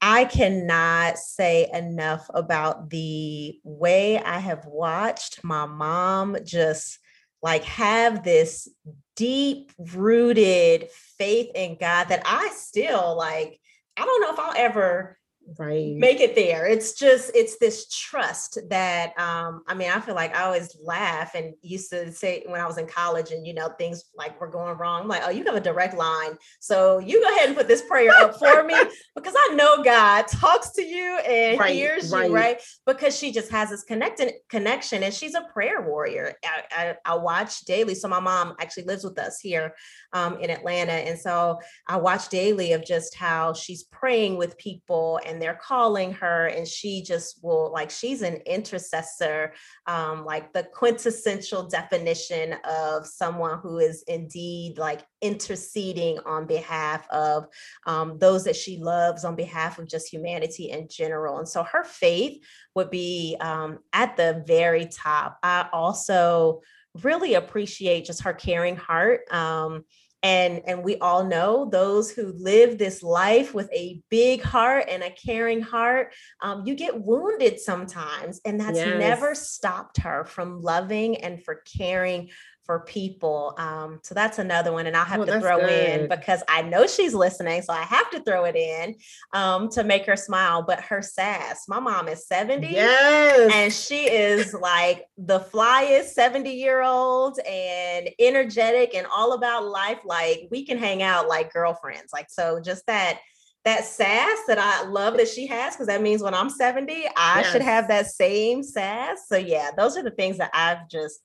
I 0.00 0.26
cannot 0.26 1.18
say 1.18 1.68
enough 1.72 2.30
about 2.32 2.90
the 2.90 3.58
way 3.64 4.20
I 4.20 4.38
have 4.38 4.66
watched 4.66 5.42
my 5.42 5.66
mom 5.66 6.36
just 6.44 7.00
like 7.42 7.64
have 7.64 8.22
this 8.22 8.68
deep 9.16 9.72
rooted 9.94 10.90
faith 11.18 11.50
in 11.56 11.76
God 11.76 12.04
that 12.04 12.22
I 12.24 12.50
still 12.54 13.16
like. 13.16 13.60
I 13.96 14.04
don't 14.04 14.22
know 14.22 14.32
if 14.32 14.38
I'll 14.38 14.54
ever 14.56 15.18
Right. 15.58 15.94
make 15.96 16.20
it 16.20 16.34
there. 16.34 16.66
It's 16.66 16.92
just 16.94 17.30
it's 17.34 17.58
this 17.58 17.88
trust 17.88 18.58
that 18.70 19.12
um 19.18 19.62
i 19.66 19.74
mean 19.74 19.90
i 19.90 20.00
feel 20.00 20.14
like 20.14 20.34
i 20.36 20.42
always 20.44 20.76
laugh 20.82 21.34
and 21.34 21.54
used 21.62 21.90
to 21.90 22.10
say 22.12 22.42
when 22.46 22.60
i 22.60 22.66
was 22.66 22.78
in 22.78 22.86
college 22.86 23.30
and 23.32 23.46
you 23.46 23.52
know 23.54 23.68
things 23.78 24.04
like 24.16 24.40
were 24.40 24.48
going 24.48 24.76
wrong 24.78 25.02
I'm 25.02 25.08
like 25.08 25.22
oh 25.24 25.30
you 25.30 25.44
have 25.44 25.54
a 25.54 25.60
direct 25.60 25.96
line. 25.96 26.36
So 26.60 26.98
you 26.98 27.20
go 27.22 27.28
ahead 27.34 27.48
and 27.48 27.56
put 27.56 27.68
this 27.68 27.82
prayer 27.82 28.10
up 28.12 28.38
for 28.38 28.62
me 28.64 28.74
because 29.16 29.34
i 29.36 29.54
know 29.54 29.82
god 29.82 30.26
talks 30.28 30.70
to 30.72 30.82
you 30.82 31.18
and 31.18 31.58
Right, 31.58 31.74
hears 31.74 32.10
right. 32.10 32.28
you 32.30 32.34
right. 32.34 32.60
because 32.86 33.16
she 33.18 33.32
just 33.32 33.50
has 33.50 33.70
this 33.70 33.82
connected 33.84 34.32
connection 34.48 35.02
and 35.02 35.12
she's 35.12 35.34
a 35.34 35.42
prayer 35.52 35.82
warrior. 35.82 36.34
I, 36.44 36.62
I, 36.70 37.12
I 37.12 37.14
watch 37.16 37.60
daily. 37.62 37.94
So 37.94 38.08
my 38.08 38.20
mom 38.20 38.54
actually 38.60 38.84
lives 38.84 39.04
with 39.04 39.18
us 39.18 39.38
here 39.40 39.74
um, 40.12 40.38
in 40.40 40.50
atlanta. 40.50 40.92
And 40.92 41.18
so 41.18 41.58
I 41.86 41.96
watch 41.96 42.28
daily 42.28 42.72
of 42.72 42.84
just 42.84 43.14
how 43.14 43.52
she's 43.52 43.84
praying 43.84 44.36
with 44.38 44.56
people 44.58 45.20
and 45.26 45.31
they're 45.40 45.60
calling 45.62 46.12
her, 46.14 46.46
and 46.46 46.66
she 46.66 47.02
just 47.02 47.38
will 47.42 47.70
like 47.72 47.90
she's 47.90 48.22
an 48.22 48.36
intercessor, 48.46 49.52
um, 49.86 50.24
like 50.24 50.52
the 50.52 50.64
quintessential 50.64 51.68
definition 51.68 52.56
of 52.68 53.06
someone 53.06 53.58
who 53.60 53.78
is 53.78 54.02
indeed 54.08 54.78
like 54.78 55.06
interceding 55.20 56.18
on 56.26 56.46
behalf 56.46 57.08
of 57.10 57.46
um, 57.86 58.18
those 58.18 58.44
that 58.44 58.56
she 58.56 58.78
loves, 58.78 59.24
on 59.24 59.36
behalf 59.36 59.78
of 59.78 59.88
just 59.88 60.12
humanity 60.12 60.70
in 60.70 60.88
general. 60.90 61.38
And 61.38 61.48
so 61.48 61.62
her 61.62 61.84
faith 61.84 62.42
would 62.74 62.90
be 62.90 63.36
um, 63.40 63.78
at 63.92 64.16
the 64.16 64.42
very 64.46 64.86
top. 64.86 65.38
I 65.42 65.68
also 65.72 66.62
really 67.02 67.34
appreciate 67.34 68.04
just 68.04 68.22
her 68.22 68.34
caring 68.34 68.76
heart. 68.76 69.20
Um, 69.32 69.84
and 70.22 70.62
and 70.66 70.84
we 70.84 70.96
all 70.98 71.24
know 71.24 71.68
those 71.70 72.10
who 72.10 72.32
live 72.36 72.78
this 72.78 73.02
life 73.02 73.54
with 73.54 73.68
a 73.72 74.00
big 74.08 74.42
heart 74.42 74.86
and 74.88 75.02
a 75.02 75.10
caring 75.10 75.60
heart 75.60 76.14
um, 76.40 76.64
you 76.64 76.74
get 76.74 77.00
wounded 77.00 77.58
sometimes 77.58 78.40
and 78.44 78.60
that's 78.60 78.78
never 78.78 79.34
stopped 79.34 79.98
her 79.98 80.24
from 80.24 80.62
loving 80.62 81.16
and 81.18 81.44
for 81.44 81.62
caring 81.76 82.30
for 82.64 82.80
people 82.80 83.54
um, 83.58 83.98
so 84.02 84.14
that's 84.14 84.38
another 84.38 84.72
one 84.72 84.86
and 84.86 84.96
i'll 84.96 85.04
have 85.04 85.20
Oh, 85.20 85.24
to 85.24 85.40
throw 85.40 85.66
in 85.66 86.08
because 86.08 86.42
i 86.48 86.62
know 86.62 86.86
she's 86.86 87.14
listening 87.14 87.62
so 87.62 87.72
i 87.72 87.82
have 87.82 88.10
to 88.10 88.20
throw 88.22 88.44
it 88.44 88.56
in 88.56 88.94
um, 89.32 89.68
to 89.70 89.84
make 89.84 90.06
her 90.06 90.16
smile 90.16 90.62
but 90.62 90.80
her 90.80 91.02
sass 91.02 91.64
my 91.68 91.80
mom 91.80 92.08
is 92.08 92.26
70 92.26 92.68
Yes. 92.68 93.52
and 93.52 93.72
she 93.72 94.08
is 94.08 94.54
like 94.54 95.04
the 95.18 95.40
flyest 95.40 96.10
70 96.10 96.50
year 96.50 96.82
old 96.82 97.38
and 97.40 98.08
energetic 98.18 98.94
and 98.94 99.06
all 99.14 99.32
about 99.32 99.64
life 99.66 99.98
like 100.04 100.48
we 100.50 100.64
can 100.64 100.78
hang 100.78 101.02
out 101.02 101.28
like 101.28 101.52
girlfriends 101.52 102.12
like 102.12 102.26
so 102.30 102.60
just 102.60 102.86
that 102.86 103.18
that 103.64 103.84
sass 103.84 104.38
that 104.48 104.58
i 104.58 104.84
love 104.88 105.16
that 105.16 105.28
she 105.28 105.46
has 105.46 105.74
because 105.74 105.86
that 105.86 106.02
means 106.02 106.22
when 106.22 106.34
i'm 106.34 106.50
70 106.50 107.06
i 107.16 107.42
should 107.52 107.62
have 107.62 107.88
that 107.88 108.06
same 108.06 108.62
sass 108.62 109.26
so 109.28 109.36
yeah 109.36 109.70
those 109.76 109.96
are 109.96 110.02
the 110.02 110.10
things 110.10 110.38
that 110.38 110.50
i've 110.54 110.88
just 110.88 111.20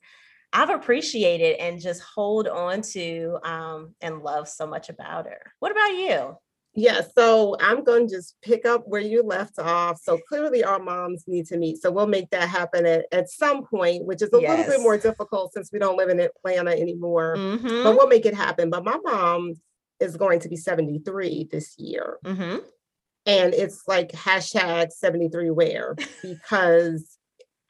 i've 0.54 0.70
appreciated 0.70 1.58
and 1.60 1.82
just 1.82 2.01
hold 2.01 2.48
on 2.48 2.82
to 2.82 3.38
um, 3.44 3.94
and 4.01 4.22
love 4.22 4.48
so 4.48 4.66
much 4.68 4.89
about 4.89 5.25
her 5.25 5.54
what 5.60 5.72
about 5.72 5.92
you 5.92 6.38
Yeah, 6.75 7.01
so 7.18 7.56
I'm 7.60 7.84
going 7.84 8.08
to 8.08 8.16
just 8.18 8.36
pick 8.44 8.63
up 8.68 8.84
where 8.86 9.01
you 9.01 9.24
left 9.24 9.58
off. 9.58 10.00
So 10.00 10.20
clearly, 10.30 10.63
our 10.63 10.77
moms 10.77 11.24
need 11.25 11.48
to 11.48 11.58
meet. 11.58 11.82
So 11.82 11.89
we'll 11.89 12.06
make 12.06 12.30
that 12.30 12.48
happen 12.50 12.86
at, 12.86 13.06
at 13.12 13.32
some 13.32 13.66
point, 13.66 14.06
which 14.06 14.22
is 14.22 14.30
a 14.32 14.38
little 14.38 14.63
bit 14.63 14.82
more 14.82 14.96
difficult 14.96 15.54
since 15.54 15.72
we 15.74 15.80
don't 15.80 15.98
live 15.98 16.10
in 16.10 16.20
Atlanta 16.20 16.72
anymore. 16.72 17.36
mm-hmm, 17.36 17.84
But 17.84 17.96
we'll 17.98 18.08
make 18.08 18.27
it 18.27 18.36
happen. 18.36 18.70
But 18.70 18.86
my 18.86 18.98
mom 19.04 19.56
is 20.00 20.18
going 20.18 20.39
to 20.42 20.50
be 20.50 20.56
73 20.56 21.48
this 21.51 21.74
year. 21.80 22.18
mm-hmm. 22.24 22.58
And 23.25 23.54
it's 23.56 23.82
like 23.88 24.12
hashtag 24.12 24.92
73 24.92 25.50
where 25.50 25.96
because 26.22 27.18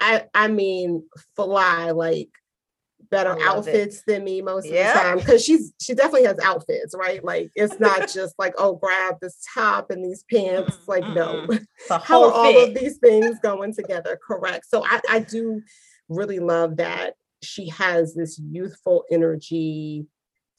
I 0.01 0.25
I 0.33 0.49
mean 0.49 1.03
fly 1.37 1.91
like 1.91 2.29
better 3.09 3.29
love 3.31 3.39
it. 3.39 3.43
outfits 3.75 4.03
than 4.07 4.23
me 4.23 4.41
most 4.41 4.65
of 4.65 4.71
the 4.71 4.83
time 4.93 5.17
because 5.19 5.43
she's 5.43 5.73
she 5.79 5.93
definitely 5.93 6.25
has 6.27 6.39
outfits, 6.39 6.95
right? 6.97 7.23
Like 7.23 7.49
it's 7.55 7.79
not 7.79 8.09
just 8.13 8.35
like 8.37 8.53
oh 8.57 8.75
grab 8.75 9.15
this 9.21 9.37
top 9.53 9.91
and 9.91 10.03
these 10.03 10.23
pants. 10.31 10.77
Like 10.87 11.07
no, 11.09 11.47
how 11.89 12.23
are 12.25 12.31
all 12.31 12.63
of 12.63 12.73
these 12.73 12.97
things 12.97 13.37
going 13.41 13.73
together? 13.73 14.17
Correct. 14.25 14.65
So 14.69 14.85
I 14.85 14.99
I 15.09 15.19
do 15.19 15.61
really 16.09 16.39
love 16.39 16.77
that 16.77 17.15
she 17.43 17.69
has 17.69 18.13
this 18.15 18.39
youthful 18.39 19.03
energy 19.11 20.05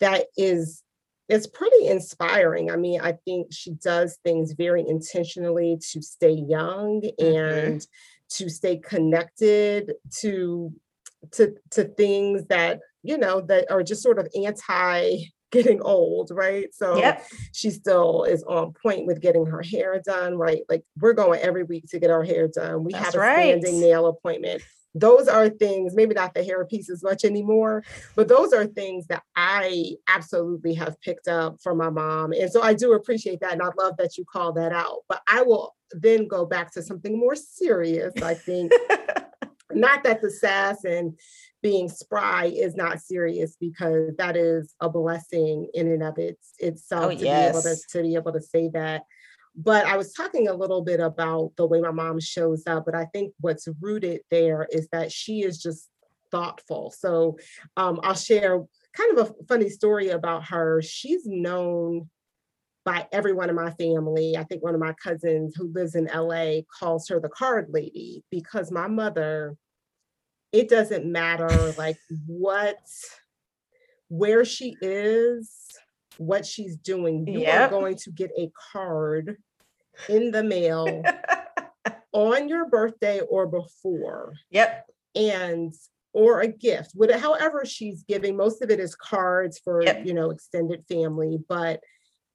that 0.01 0.27
is 0.37 0.83
it's 1.29 1.47
pretty 1.47 1.87
inspiring. 1.89 2.71
I 2.71 2.77
mean, 2.77 3.01
I 3.03 3.13
think 3.27 3.49
she 3.51 3.73
does 3.73 4.19
things 4.25 4.53
very 4.53 4.83
intentionally 4.87 5.79
to 5.93 6.01
stay 6.01 6.33
young 6.33 7.03
Mhm. 7.21 7.65
and 7.65 7.87
to 8.31 8.49
stay 8.49 8.77
connected 8.77 9.95
to 10.21 10.73
to 11.33 11.55
to 11.71 11.85
things 11.85 12.45
that 12.49 12.81
you 13.03 13.19
know 13.19 13.41
that 13.43 13.71
are 13.71 13.83
just 13.83 14.03
sort 14.03 14.19
of 14.19 14.29
anti 14.35 15.19
getting 15.51 15.81
old, 15.81 16.31
right? 16.31 16.69
So 16.75 16.99
Yep. 16.99 17.25
she 17.55 17.71
still 17.71 18.25
is 18.25 18.43
on 18.43 18.75
point 18.83 19.07
with 19.07 19.23
getting 19.23 19.47
her 19.47 19.63
hair 19.63 19.99
done, 20.05 20.37
right? 20.37 20.61
Like 20.69 20.83
we're 21.01 21.15
going 21.15 21.41
every 21.41 21.63
week 21.63 21.87
to 21.89 21.99
get 21.99 22.11
our 22.11 22.23
hair 22.23 22.49
done. 22.49 22.85
We 22.85 22.93
That's 22.93 23.07
have 23.07 23.15
a 23.15 23.19
right. 23.19 23.63
standing 23.63 23.81
nail 23.81 24.07
appointment. 24.09 24.63
Those 24.95 25.27
are 25.27 25.49
things, 25.49 25.95
maybe 25.95 26.15
not 26.15 26.35
the 26.35 26.45
hair 26.45 26.67
piece 26.67 26.91
as 26.91 27.03
much 27.03 27.25
anymore, 27.25 27.83
but 28.15 28.29
those 28.29 28.53
are 28.53 28.67
things 28.67 29.07
that 29.07 29.23
I 29.37 29.95
absolutely 30.07 30.75
have 30.75 31.01
picked 31.01 31.29
up 31.29 31.57
from 31.63 31.79
my 31.79 31.89
mom. 31.89 32.33
And 32.33 32.51
so 32.51 32.61
I 32.63 32.75
do 32.75 32.93
appreciate 32.93 33.41
that. 33.41 33.53
And 33.53 33.63
I 33.63 33.71
love 33.79 33.97
that 33.97 34.19
you 34.19 34.27
call 34.31 34.53
that 34.55 34.73
out. 34.73 34.99
But 35.09 35.23
I 35.27 35.43
will 35.43 35.75
then 35.93 36.29
go 36.29 36.45
back 36.45 36.73
to 36.73 36.83
something 36.83 37.19
more 37.19 37.37
serious, 37.37 38.13
I 38.23 38.35
think. 38.35 38.73
not 39.73 40.05
that 40.05 40.21
the 40.21 40.31
sass 40.31 40.85
and 40.85 41.19
being 41.63 41.89
spry 41.89 42.47
is 42.47 42.75
not 42.77 43.01
serious 43.01 43.57
because 43.61 44.15
that 44.17 44.37
is 44.37 44.75
a 44.81 44.89
blessing 44.89 45.69
in 45.75 45.89
and 45.89 46.03
of 46.03 46.17
its 46.19 46.55
itself 46.59 47.07
Oh, 47.07 47.11
to 47.11 47.17
be 47.17 47.29
able 47.29 47.63
to, 47.63 47.69
yes. 47.69 47.83
to 47.93 48.03
be 48.03 48.15
able 48.15 48.33
to 48.33 48.41
say 48.41 48.69
that. 48.75 49.03
But 49.57 49.87
i 49.87 49.97
was 49.97 50.13
talking 50.13 50.47
a 50.49 50.55
little 50.55 50.83
bit 50.83 51.01
about 51.01 51.53
the 51.57 51.67
way 51.67 51.81
my 51.81 51.91
mom 51.91 52.21
shows 52.21 52.63
up 52.67 52.85
but 52.85 52.95
i 52.95 53.07
think 53.07 53.35
what's 53.41 53.67
rooted 53.81 54.21
there 54.31 54.69
is 54.71 54.89
that 54.93 55.11
she 55.11 55.43
is 55.43 55.61
just 55.61 55.89
thoughtful. 56.31 56.93
So 56.97 57.39
um, 57.77 57.99
i'll 58.03 58.15
share 58.15 58.63
kind 58.95 59.19
of 59.19 59.31
a 59.31 59.45
funny 59.49 59.69
story 59.71 60.09
about 60.11 60.45
her. 60.49 60.83
She's 60.83 61.23
known 61.25 62.09
by 62.89 63.07
everyone 63.13 63.51
in 63.51 63.55
my 63.55 63.71
family. 63.73 64.35
I 64.35 64.45
think 64.45 64.63
one 64.63 64.73
of 64.75 64.81
my 64.81 64.95
cousins 64.95 65.55
who 65.55 65.71
lives 65.75 65.95
in 65.95 66.07
LA 66.07 66.63
calls 66.81 67.07
her 67.09 67.21
the 67.21 67.29
card 67.29 67.67
lady 67.69 68.25
because 68.31 68.73
my 68.73 68.87
mother, 68.89 69.57
it 70.53 70.71
doesn't 70.71 71.05
matter 71.05 71.75
like 71.77 71.99
what, 72.27 72.79
where 74.09 74.43
she 74.43 74.79
is, 74.81 75.55
what 76.17 76.47
she's 76.47 76.77
doing, 76.77 77.27
you 77.29 77.43
Yep. 77.43 77.67
are 77.67 77.69
going 77.69 77.97
to 77.97 78.11
get 78.11 78.31
a 78.39 78.51
card 78.73 79.37
in 80.09 80.31
the 80.31 80.43
mail 80.43 81.05
on 82.13 82.49
your 82.49 82.71
birthday 82.71 83.21
or 83.21 83.47
before 83.47 84.33
Yep. 84.49 84.87
and 85.15 85.75
or 86.15 86.41
a 86.41 86.49
gift 86.49 86.93
with 86.97 87.11
however 87.11 87.67
she's 87.67 88.03
giving 88.03 88.35
most 88.35 88.63
of 88.63 88.71
it 88.71 88.81
is 88.81 88.95
cards 88.95 89.61
for 89.63 89.83
Yep. 89.83 90.07
you 90.07 90.15
know 90.15 90.31
extended 90.31 90.83
family 90.89 91.39
but 91.51 91.81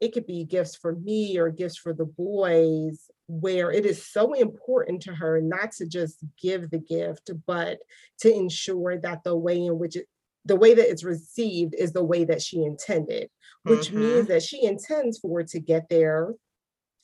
it 0.03 0.13
could 0.13 0.27
be 0.27 0.43
gifts 0.43 0.75
for 0.75 0.95
me 0.95 1.37
or 1.37 1.49
gifts 1.49 1.77
for 1.77 1.93
the 1.93 2.05
boys 2.05 3.09
where 3.27 3.71
it 3.71 3.85
is 3.85 4.05
so 4.05 4.33
important 4.33 5.01
to 5.01 5.15
her 5.15 5.39
not 5.39 5.71
to 5.71 5.85
just 5.87 6.17
give 6.41 6.69
the 6.69 6.77
gift 6.77 7.31
but 7.47 7.79
to 8.19 8.31
ensure 8.33 8.97
that 8.97 9.23
the 9.23 9.35
way 9.35 9.57
in 9.65 9.79
which 9.79 9.95
it 9.95 10.07
the 10.45 10.57
way 10.57 10.73
that 10.73 10.89
it's 10.89 11.05
received 11.05 11.73
is 11.73 11.93
the 11.93 12.03
way 12.03 12.25
that 12.25 12.41
she 12.41 12.63
intended 12.63 13.29
which 13.63 13.91
Mhm. 13.91 13.99
means 13.99 14.27
that 14.27 14.43
she 14.43 14.65
intends 14.65 15.19
for 15.19 15.39
it 15.39 15.47
to 15.49 15.59
get 15.61 15.87
there 15.89 16.33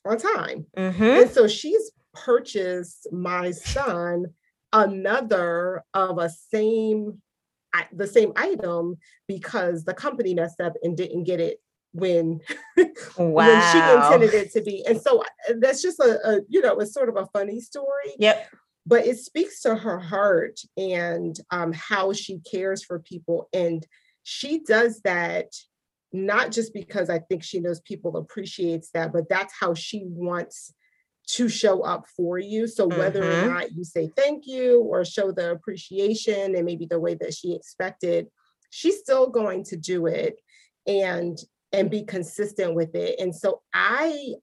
on 0.05 0.17
time 0.17 0.65
Mhm. 0.77 1.21
and 1.21 1.31
so 1.31 1.47
she's 1.47 1.91
purchased 2.13 3.07
my 3.13 3.51
son 3.51 4.25
another 4.73 5.83
of 5.93 6.17
a 6.17 6.29
same 6.29 7.21
the 7.93 8.07
same 8.07 8.33
item 8.35 8.97
because 9.27 9.85
the 9.85 9.93
company 9.93 10.33
messed 10.33 10.59
up 10.59 10.73
and 10.83 10.97
didn't 10.97 11.23
get 11.23 11.39
it 11.39 11.61
when 11.91 12.39
when 13.17 13.61
she 13.61 13.77
intended 13.79 14.33
it 14.33 14.51
to 14.53 14.61
be. 14.61 14.85
And 14.85 15.01
so 15.01 15.21
uh, 15.21 15.53
that's 15.59 15.81
just 15.81 15.99
a, 15.99 16.19
a 16.27 16.41
you 16.47 16.61
know, 16.61 16.77
it's 16.79 16.93
sort 16.93 17.09
of 17.09 17.17
a 17.17 17.27
funny 17.27 17.59
story, 17.59 18.13
Yep. 18.17 18.47
but 18.85 19.05
it 19.05 19.17
speaks 19.17 19.61
to 19.61 19.75
her 19.75 19.99
heart 19.99 20.59
and 20.77 21.39
um, 21.51 21.73
how 21.73 22.13
she 22.13 22.39
cares 22.39 22.83
for 22.83 22.99
people. 22.99 23.49
And 23.53 23.85
she 24.23 24.59
does 24.59 25.01
that 25.01 25.47
not 26.11 26.51
just 26.51 26.73
because 26.73 27.09
I 27.09 27.19
think 27.19 27.43
she 27.43 27.59
knows 27.59 27.81
people 27.81 28.17
appreciates 28.17 28.89
that, 28.93 29.13
but 29.13 29.29
that's 29.29 29.53
how 29.59 29.73
she 29.73 30.03
wants 30.05 30.73
to 31.33 31.47
show 31.47 31.81
up 31.81 32.07
for 32.17 32.39
you. 32.39 32.65
So 32.65 32.87
whether 32.87 33.23
Mhm. 33.25 33.43
or 33.43 33.47
not 33.49 33.71
you 33.73 33.83
say 33.83 34.09
thank 34.15 34.47
you 34.47 34.81
or 34.81 35.05
show 35.05 35.31
the 35.31 35.51
appreciation 35.51 36.55
and 36.55 36.65
maybe 36.65 36.87
the 36.87 36.99
way 36.99 37.13
that 37.15 37.35
she 37.35 37.53
expected, 37.53 38.27
she's 38.71 38.97
still 38.99 39.29
going 39.29 39.63
to 39.65 39.77
do 39.77 40.07
it 40.07 40.39
and 40.87 41.37
and 41.71 41.89
be 41.89 42.03
consistent 42.03 42.73
with 42.75 42.95
it. 42.95 43.19
And 43.19 43.35
so 43.35 43.61
I 43.73 44.33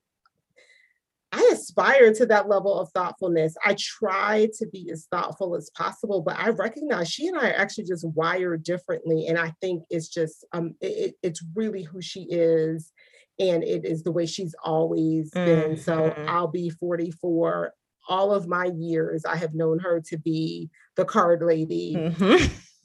I 1.32 1.50
aspire 1.52 2.14
to 2.14 2.26
that 2.26 2.48
level 2.48 2.78
of 2.78 2.90
thoughtfulness. 2.92 3.56
I 3.64 3.76
try 3.78 4.48
to 4.58 4.66
be 4.68 4.90
as 4.92 5.06
thoughtful 5.10 5.56
as 5.56 5.68
possible, 5.76 6.22
but 6.22 6.38
I 6.38 6.50
recognize 6.50 7.10
she 7.10 7.26
and 7.26 7.36
I 7.36 7.50
are 7.50 7.54
actually 7.56 7.84
just 7.84 8.06
wired 8.10 8.62
differently. 8.62 9.26
And 9.26 9.36
I 9.38 9.52
think 9.60 9.82
it's 9.90 10.08
just 10.08 10.44
um 10.52 10.74
it, 10.80 10.86
it- 10.86 11.14
it's 11.22 11.42
really 11.54 11.82
who 11.82 12.00
she 12.00 12.26
is 12.30 12.92
and 13.38 13.62
it 13.64 13.84
is 13.84 14.02
the 14.02 14.12
way 14.12 14.24
she's 14.24 14.54
always 14.64 15.30
been. 15.30 15.76
So 15.76 16.10
Mhm. 16.10 16.28
I'll 16.28 16.46
be 16.48 16.70
44. 16.70 17.72
All 18.08 18.32
of 18.32 18.46
my 18.46 18.66
years, 18.76 19.24
I 19.24 19.34
have 19.36 19.52
known 19.52 19.80
her 19.80 20.00
to 20.08 20.16
be 20.16 20.70
the 20.94 21.04
card 21.04 21.42
lady, 21.42 21.96
Mhm. 21.96 22.38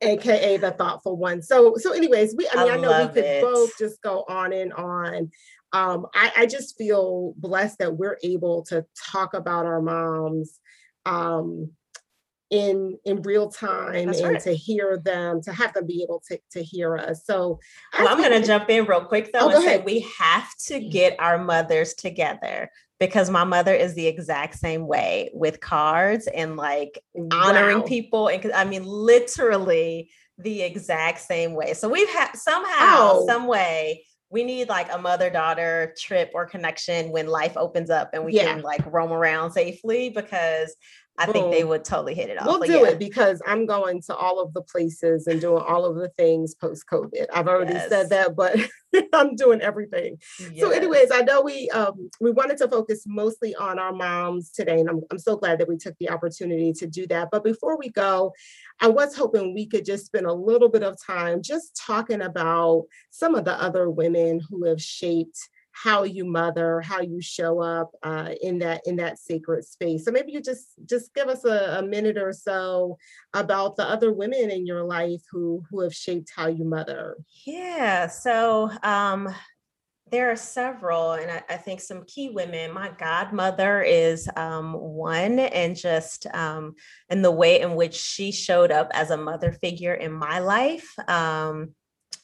aka 0.00 0.56
the 0.56 0.70
thoughtful 0.72 1.16
one. 1.16 1.42
So, 1.42 1.76
so 1.76 1.92
anyways, 1.92 2.34
we 2.36 2.48
I 2.48 2.62
I 2.62 2.64
mean, 2.64 2.72
I, 2.72 2.76
know 2.76 3.06
we 3.06 3.08
could 3.08 3.24
it. 3.24 3.42
both 3.42 3.70
just 3.78 4.00
go 4.02 4.24
on 4.28 4.52
and 4.52 4.72
on. 4.72 5.30
Um, 5.72 6.06
I, 6.14 6.32
I 6.38 6.46
just 6.46 6.76
feel 6.76 7.34
blessed 7.36 7.78
that 7.78 7.96
we're 7.96 8.18
able 8.24 8.64
to 8.64 8.84
talk 9.12 9.34
about 9.34 9.66
our 9.66 9.80
moms 9.80 10.58
um 11.06 11.70
in 12.50 12.98
in 13.04 13.22
real 13.22 13.48
time 13.48 14.06
That's 14.06 14.20
and 14.20 14.32
right. 14.34 14.42
to 14.42 14.52
hear 14.54 14.98
them, 14.98 15.40
to 15.42 15.52
have 15.52 15.72
them 15.72 15.86
be 15.86 16.02
able 16.02 16.22
to 16.28 16.38
to 16.52 16.62
hear 16.62 16.98
us. 16.98 17.24
So 17.24 17.60
Well, 17.98 18.08
I'm 18.08 18.18
going 18.18 18.40
to 18.40 18.46
jump 18.46 18.68
in 18.68 18.86
real 18.86 19.04
quick 19.04 19.32
though 19.32 19.40
Oh, 19.46 19.48
and 19.50 19.62
say 19.62 19.66
ahead. 19.76 19.84
we 19.84 20.00
have 20.18 20.48
to 20.66 20.80
get 20.80 21.16
our 21.20 21.38
mothers 21.38 21.94
together 21.94 22.70
because 22.98 23.30
my 23.30 23.44
mother 23.44 23.72
is 23.74 23.94
the 23.94 24.06
exact 24.06 24.56
same 24.58 24.86
way 24.86 25.30
with 25.32 25.60
cards 25.60 26.26
and 26.26 26.56
like 26.56 27.00
honoring 27.30 27.78
Wow. 27.80 27.86
people 27.86 28.28
and 28.28 28.52
I 28.52 28.64
mean 28.64 28.84
literally 28.84 30.10
the 30.38 30.62
exact 30.62 31.20
same 31.20 31.52
way. 31.54 31.74
So 31.74 31.88
we've 31.88 32.08
had 32.10 32.32
somehow 32.34 33.12
Oh. 33.12 33.26
some 33.26 33.46
way 33.46 34.04
we 34.32 34.44
need 34.44 34.68
like 34.68 34.86
a 34.92 34.98
mother 34.98 35.28
daughter 35.28 35.92
trip 35.98 36.30
or 36.34 36.46
connection 36.46 37.10
when 37.10 37.26
life 37.26 37.56
opens 37.56 37.90
up 37.90 38.10
and 38.12 38.24
we 38.24 38.32
Yeah. 38.32 38.44
can 38.54 38.62
like 38.62 38.80
roam 38.86 39.12
around 39.12 39.50
safely 39.52 40.08
because 40.10 40.74
I 41.20 41.32
think 41.32 41.50
they 41.52 41.64
would 41.64 41.84
totally 41.84 42.14
hit 42.14 42.30
it 42.30 42.40
off. 42.40 42.46
We'll 42.46 42.60
do 42.60 42.80
yeah. 42.80 42.88
it 42.88 42.98
because 42.98 43.42
I'm 43.46 43.66
going 43.66 44.00
to 44.02 44.16
all 44.16 44.40
of 44.40 44.54
the 44.54 44.62
places 44.62 45.26
and 45.26 45.40
doing 45.40 45.62
all 45.62 45.84
of 45.84 45.96
the 45.96 46.08
things 46.16 46.54
post 46.54 46.84
COVID. 46.90 47.26
I've 47.32 47.48
already 47.48 47.74
Yes. 47.74 47.88
said 47.90 48.08
that, 48.10 48.34
but 48.34 48.56
I'm 49.12 49.36
doing 49.36 49.60
everything. 49.60 50.18
So, 50.58 50.70
anyways, 50.70 51.10
I 51.12 51.20
know 51.20 51.42
we 51.42 51.68
um, 51.70 52.10
we 52.20 52.30
wanted 52.30 52.56
to 52.58 52.68
focus 52.68 53.04
mostly 53.06 53.54
on 53.54 53.78
our 53.78 53.92
moms 53.92 54.50
today, 54.50 54.80
and 54.80 54.88
I'm 54.88 55.00
I'm 55.10 55.18
so 55.18 55.36
glad 55.36 55.58
that 55.60 55.68
we 55.68 55.76
took 55.76 55.94
the 55.98 56.10
opportunity 56.10 56.72
to 56.74 56.86
do 56.86 57.06
that. 57.08 57.28
But 57.30 57.44
before 57.44 57.78
we 57.78 57.90
go, 57.90 58.32
I 58.80 58.88
was 58.88 59.14
hoping 59.14 59.54
we 59.54 59.66
could 59.66 59.84
just 59.84 60.06
spend 60.06 60.26
a 60.26 60.32
little 60.32 60.68
bit 60.68 60.82
of 60.82 60.96
time 61.04 61.42
just 61.42 61.76
talking 61.76 62.22
about 62.22 62.86
some 63.10 63.34
of 63.34 63.44
the 63.44 63.60
other 63.60 63.90
women 63.90 64.40
who 64.48 64.64
have 64.64 64.80
shaped 64.80 65.38
how 65.82 66.02
you 66.02 66.24
mother, 66.24 66.80
how 66.80 67.00
you 67.00 67.20
show 67.22 67.60
up 67.60 67.90
uh, 68.02 68.30
in 68.42 68.58
that 68.58 68.82
in 68.84 68.96
that 68.96 69.18
sacred 69.18 69.64
space. 69.64 70.04
So 70.04 70.10
maybe 70.10 70.32
you 70.32 70.42
just 70.42 70.74
just 70.84 71.14
give 71.14 71.28
us 71.28 71.44
a, 71.44 71.78
a 71.78 71.82
minute 71.82 72.18
or 72.18 72.32
so 72.32 72.98
about 73.32 73.76
the 73.76 73.88
other 73.88 74.12
women 74.12 74.50
in 74.50 74.66
your 74.66 74.84
life 74.84 75.22
who 75.30 75.62
who 75.70 75.80
have 75.80 75.94
shaped 75.94 76.32
how 76.34 76.48
you 76.48 76.64
mother. 76.64 77.16
Yeah, 77.46 78.08
so 78.08 78.70
um, 78.82 79.34
there 80.10 80.30
are 80.30 80.36
several, 80.36 81.12
and 81.12 81.30
I, 81.30 81.42
I 81.48 81.56
think 81.56 81.80
some 81.80 82.04
key 82.04 82.30
women. 82.30 82.72
My 82.72 82.90
godmother 82.98 83.80
is 83.82 84.28
um, 84.36 84.74
one, 84.74 85.38
and 85.38 85.76
just 85.76 86.26
um, 86.34 86.74
in 87.08 87.22
the 87.22 87.30
way 87.30 87.60
in 87.60 87.74
which 87.74 87.94
she 87.94 88.32
showed 88.32 88.70
up 88.70 88.90
as 88.92 89.10
a 89.10 89.16
mother 89.16 89.52
figure 89.52 89.94
in 89.94 90.12
my 90.12 90.40
life. 90.40 90.92
Um, 91.08 91.74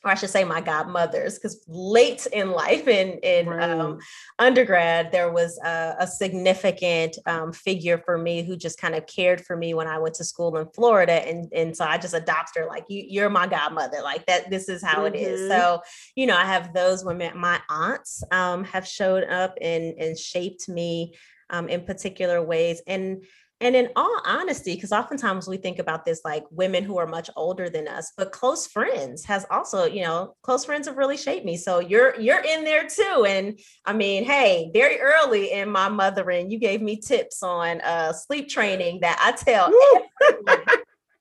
or 0.06 0.12
I 0.12 0.14
should 0.14 0.30
say 0.30 0.44
my 0.44 0.60
godmothers, 0.60 1.34
because 1.34 1.64
late 1.66 2.26
in 2.32 2.52
life 2.52 2.86
in 2.86 3.18
in 3.18 3.48
Right. 3.48 3.68
um, 3.70 3.98
undergrad, 4.38 5.10
there 5.10 5.32
was 5.32 5.58
a, 5.64 5.96
a 5.98 6.06
significant 6.06 7.18
um, 7.26 7.52
figure 7.52 7.98
for 7.98 8.16
me 8.16 8.42
who 8.44 8.56
just 8.56 8.80
kind 8.80 8.94
of 8.94 9.06
cared 9.06 9.44
for 9.44 9.56
me 9.56 9.75
when 9.75 9.88
I 9.88 9.98
went 9.98 10.14
to 10.16 10.25
school 10.25 10.56
in 10.58 10.68
Florida, 10.70 11.26
and 11.28 11.52
and 11.52 11.76
so 11.76 11.84
I 11.84 11.98
just 11.98 12.14
adopted 12.14 12.62
her 12.62 12.68
like 12.68 12.84
you, 12.88 13.04
you're 13.08 13.28
my 13.28 13.48
godmother, 13.48 14.00
like 14.02 14.25
that. 14.26 14.48
This 14.48 14.68
is 14.68 14.82
how 14.82 15.04
it 15.06 15.16
is. 15.16 15.40
Mhm. 15.40 15.48
So 15.48 15.82
you 16.14 16.26
know, 16.26 16.36
I 16.36 16.44
have 16.44 16.72
those 16.72 17.04
women. 17.04 17.36
My 17.36 17.60
aunts 17.68 18.22
um, 18.30 18.62
have 18.64 18.86
showed 18.86 19.25
up 19.25 19.58
and 19.60 19.94
and 19.98 20.16
shaped 20.16 20.68
me 20.68 21.16
um, 21.50 21.68
in 21.68 21.82
particular 21.82 22.42
ways, 22.42 22.80
and 22.86 23.25
and 23.60 23.75
in 23.75 23.88
all 23.96 24.20
honesty, 24.26 24.75
because 24.75 24.92
oftentimes 24.92 25.48
we 25.48 25.56
think 25.56 25.78
about 25.78 26.04
this 26.04 26.20
like 26.25 26.44
women 26.50 26.84
who 26.84 26.98
are 26.98 27.06
much 27.06 27.30
older 27.36 27.70
than 27.70 27.88
us, 27.88 28.12
but 28.16 28.32
close 28.32 28.66
friends 28.66 29.25
has 29.25 29.46
also, 29.50 29.86
you 29.86 30.02
know, 30.02 30.34
close 30.42 30.64
friends 30.64 30.86
have 30.86 30.98
really 30.98 31.16
shaped 31.16 31.46
me. 31.46 31.56
So 31.56 31.78
you're 31.78 32.18
you're 32.20 32.44
in 32.44 32.64
there 32.64 32.86
too. 32.86 33.25
And 33.26 33.58
I 33.84 33.94
mean, 33.94 34.25
hey, 34.25 34.70
very 34.75 35.00
early 35.00 35.52
in 35.52 35.70
my 35.70 35.88
mothering, 35.88 36.50
you 36.50 36.58
gave 36.58 36.82
me 36.82 36.96
tips 36.96 37.42
on 37.42 37.80
uh 37.80 38.12
sleep 38.12 38.48
training 38.48 39.00
that 39.00 39.18
I 39.20 39.32
tell 39.32 39.72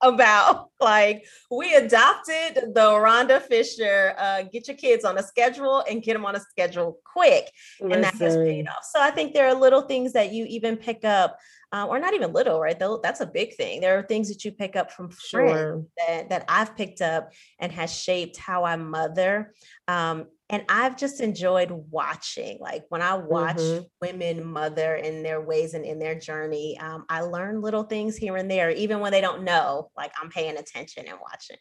about. 0.02 0.70
Like 0.82 1.25
we 1.50 1.74
adopted 1.74 2.74
the 2.75 2.82
Rhonda 2.82 3.42
Fisher, 3.42 4.14
uh, 4.20 4.44
get 4.44 4.68
your 4.68 4.75
kids 4.75 5.06
on 5.06 5.18
a 5.18 5.24
schedule 5.24 5.84
and 5.90 6.04
get 6.04 6.14
them 6.14 6.25
on 6.25 6.36
a 6.36 6.40
schedule 6.40 7.00
quick 7.12 7.50
and 7.80 8.04
that 8.04 8.14
has 8.16 8.36
paid 8.36 8.68
off. 8.68 8.84
So 8.92 9.02
I 9.02 9.10
think 9.10 9.34
there 9.34 9.48
are 9.48 9.54
little 9.56 9.84
things 9.84 10.12
that 10.14 10.34
you 10.34 10.46
even 10.46 10.75
pick 10.75 11.06
up, 11.06 11.40
uh, 11.72 11.88
or 11.88 11.98
not 11.98 12.14
even 12.14 12.34
little, 12.34 12.60
right? 12.60 12.78
Though 12.78 13.00
that's 13.02 13.22
a 13.22 13.25
big 13.25 13.56
thing. 13.56 13.80
There 13.80 13.98
are 13.98 14.04
things 14.04 14.28
that 14.28 14.44
you 14.44 14.52
pick 14.52 14.75
up 14.75 14.92
from 14.92 15.10
friends 15.10 15.52
Sure. 15.52 15.86
that 15.98 16.30
that 16.30 16.46
I've 16.50 16.75
picked 16.75 17.02
up 17.02 17.32
and 17.58 17.72
has 17.72 17.92
shaped 17.92 18.38
how 18.38 18.66
I 18.66 18.75
mother. 18.75 19.54
Um, 19.88 20.25
and 20.50 20.64
I've 20.70 20.96
just 20.96 21.22
enjoyed 21.22 21.72
watching. 21.72 22.60
Like 22.60 22.86
when 22.90 23.02
I 23.02 23.16
watch 23.16 23.58
Mhm. 23.58 23.90
women 24.02 24.46
mother 24.46 24.96
in 24.96 25.24
their 25.24 25.42
ways 25.42 25.74
and 25.74 25.84
in 25.84 25.98
their 25.98 26.16
journey, 26.16 26.78
um, 26.80 27.06
I 27.10 27.22
learn 27.22 27.62
little 27.62 27.84
things 27.84 28.16
here 28.16 28.38
and 28.38 28.50
there, 28.50 28.70
even 28.70 29.00
when 29.00 29.12
they 29.12 29.22
don't 29.22 29.44
know. 29.44 29.92
Like 29.98 30.12
I'm 30.22 30.30
paying 30.30 30.58
attention 30.58 31.08
and 31.08 31.20
watching. 31.20 31.58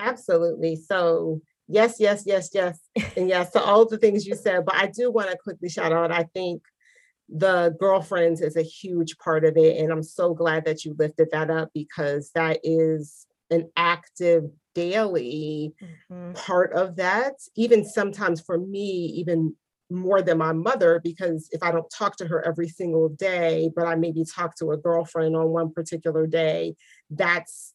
Absolutely. 0.00 0.74
So 0.76 1.40
yes, 1.68 2.00
yes, 2.00 2.24
yes, 2.26 2.50
yes, 2.52 2.80
and 3.16 3.28
yes 3.28 3.52
to 3.52 3.62
all 3.62 3.86
the 3.86 3.98
things 3.98 4.26
you 4.26 4.34
said. 4.34 4.64
But 4.64 4.74
I 4.74 4.86
do 4.88 5.10
want 5.12 5.30
to 5.30 5.38
quickly 5.38 5.68
shout 5.68 5.92
out. 5.92 6.10
I 6.10 6.24
think 6.24 6.62
the 7.28 7.74
girlfriends 7.78 8.40
is 8.40 8.56
a 8.56 8.62
huge 8.62 9.16
part 9.18 9.44
of 9.44 9.56
it, 9.56 9.78
and 9.78 9.92
I'm 9.92 10.02
so 10.02 10.34
glad 10.34 10.64
that 10.64 10.84
you 10.84 10.96
lifted 10.98 11.28
that 11.30 11.50
up 11.50 11.70
because 11.72 12.32
that 12.34 12.58
is 12.64 13.26
an 13.52 13.70
active 13.76 14.44
daily 14.74 15.74
Mhm. 16.10 16.34
part 16.34 16.72
of 16.72 16.96
that. 16.96 17.34
Even 17.54 17.84
sometimes 17.84 18.40
for 18.40 18.58
me, 18.58 19.06
even 19.20 19.54
more 19.90 20.22
than 20.22 20.38
my 20.38 20.52
mother, 20.52 21.00
because 21.04 21.48
if 21.52 21.62
I 21.62 21.70
don't 21.70 21.90
talk 21.90 22.16
to 22.16 22.26
her 22.26 22.44
every 22.46 22.68
single 22.68 23.10
day, 23.10 23.70
but 23.76 23.86
I 23.86 23.94
maybe 23.94 24.24
talk 24.24 24.56
to 24.56 24.72
a 24.72 24.78
girlfriend 24.78 25.36
on 25.36 25.50
one 25.50 25.72
particular 25.72 26.26
day, 26.26 26.74
that's 27.10 27.74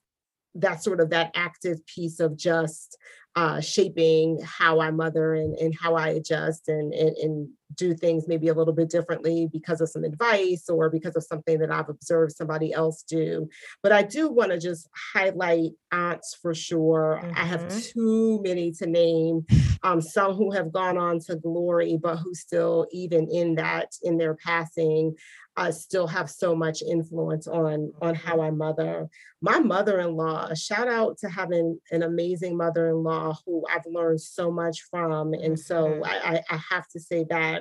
that's 0.55 0.84
sort 0.84 1.00
of 1.00 1.12
that 1.12 1.31
active 1.36 1.86
piece 1.86 2.19
of 2.19 2.36
just 2.36 2.98
uh, 3.36 3.62
shaping 3.62 4.39
how 4.43 4.79
I 4.79 4.89
mother 4.89 5.36
and, 5.36 5.53
and 5.55 5.75
how 5.79 5.93
I 5.93 6.10
adjust 6.10 6.67
and, 6.67 6.91
and, 6.96 7.15
and 7.17 7.50
do 7.75 7.93
things 7.93 8.27
maybe 8.27 8.47
a 8.47 8.53
little 8.53 8.74
bit 8.74 8.89
differently 8.89 9.47
because 9.51 9.81
of 9.81 9.89
some 9.89 10.03
advice 10.03 10.69
or 10.69 10.89
because 10.89 11.15
of 11.15 11.24
something 11.24 11.59
that 11.59 11.71
I've 11.71 11.89
observed 11.89 12.33
somebody 12.36 12.74
else 12.74 13.03
do. 13.03 13.50
But 13.83 13.91
I 13.91 14.03
do 14.03 14.29
want 14.29 14.51
to 14.51 14.57
just 14.59 14.88
highlight 15.13 15.71
aunts 15.91 16.36
for 16.41 16.53
sure. 16.53 17.24
I 17.36 17.45
have 17.45 17.65
Mhm. 17.65 17.93
too 17.93 18.41
many 18.43 18.71
to 18.74 18.88
name, 18.88 19.45
um, 19.83 20.01
some 20.01 20.36
who 20.36 20.51
have 20.51 20.71
gone 20.71 20.97
on 20.97 21.19
to 21.21 21.36
glory, 21.36 21.97
but 22.01 22.17
who 22.17 22.33
still, 22.33 22.88
even 22.91 23.27
in 23.29 23.55
that, 23.55 23.89
in 24.01 24.17
their 24.17 24.36
passing, 24.36 25.15
uh, 25.57 25.71
still 25.71 26.05
have 26.05 26.29
so 26.29 26.55
much 26.55 26.83
influence 26.83 27.47
on 27.47 27.91
on 28.01 28.13
how 28.13 28.39
I 28.41 28.51
mother. 28.51 29.09
My 29.41 29.59
mother-in-law, 29.59 30.53
shout 30.53 30.88
out 30.88 31.17
to 31.19 31.29
having 31.29 31.79
an 31.91 32.03
amazing 32.03 32.57
mother-in-law 32.57 33.38
who 33.45 33.65
I've 33.74 33.86
learned 33.88 34.21
so 34.21 34.51
much 34.51 34.83
from. 34.83 35.33
And 35.33 35.59
so 35.59 36.01
Mhm. 36.01 36.05
I, 36.05 36.36
I, 36.36 36.43
I 36.51 36.57
have 36.71 36.88
to 36.89 37.00
say 37.00 37.25
that. 37.29 37.56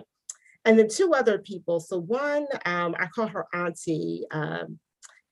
And 0.67 0.79
then 0.79 0.89
two 0.89 1.15
other 1.15 1.39
people. 1.39 1.81
So 1.81 2.01
one, 2.01 2.47
um, 2.67 2.95
I 2.99 3.07
call 3.07 3.29
her 3.29 3.47
auntie, 3.55 4.25
um, 4.33 4.79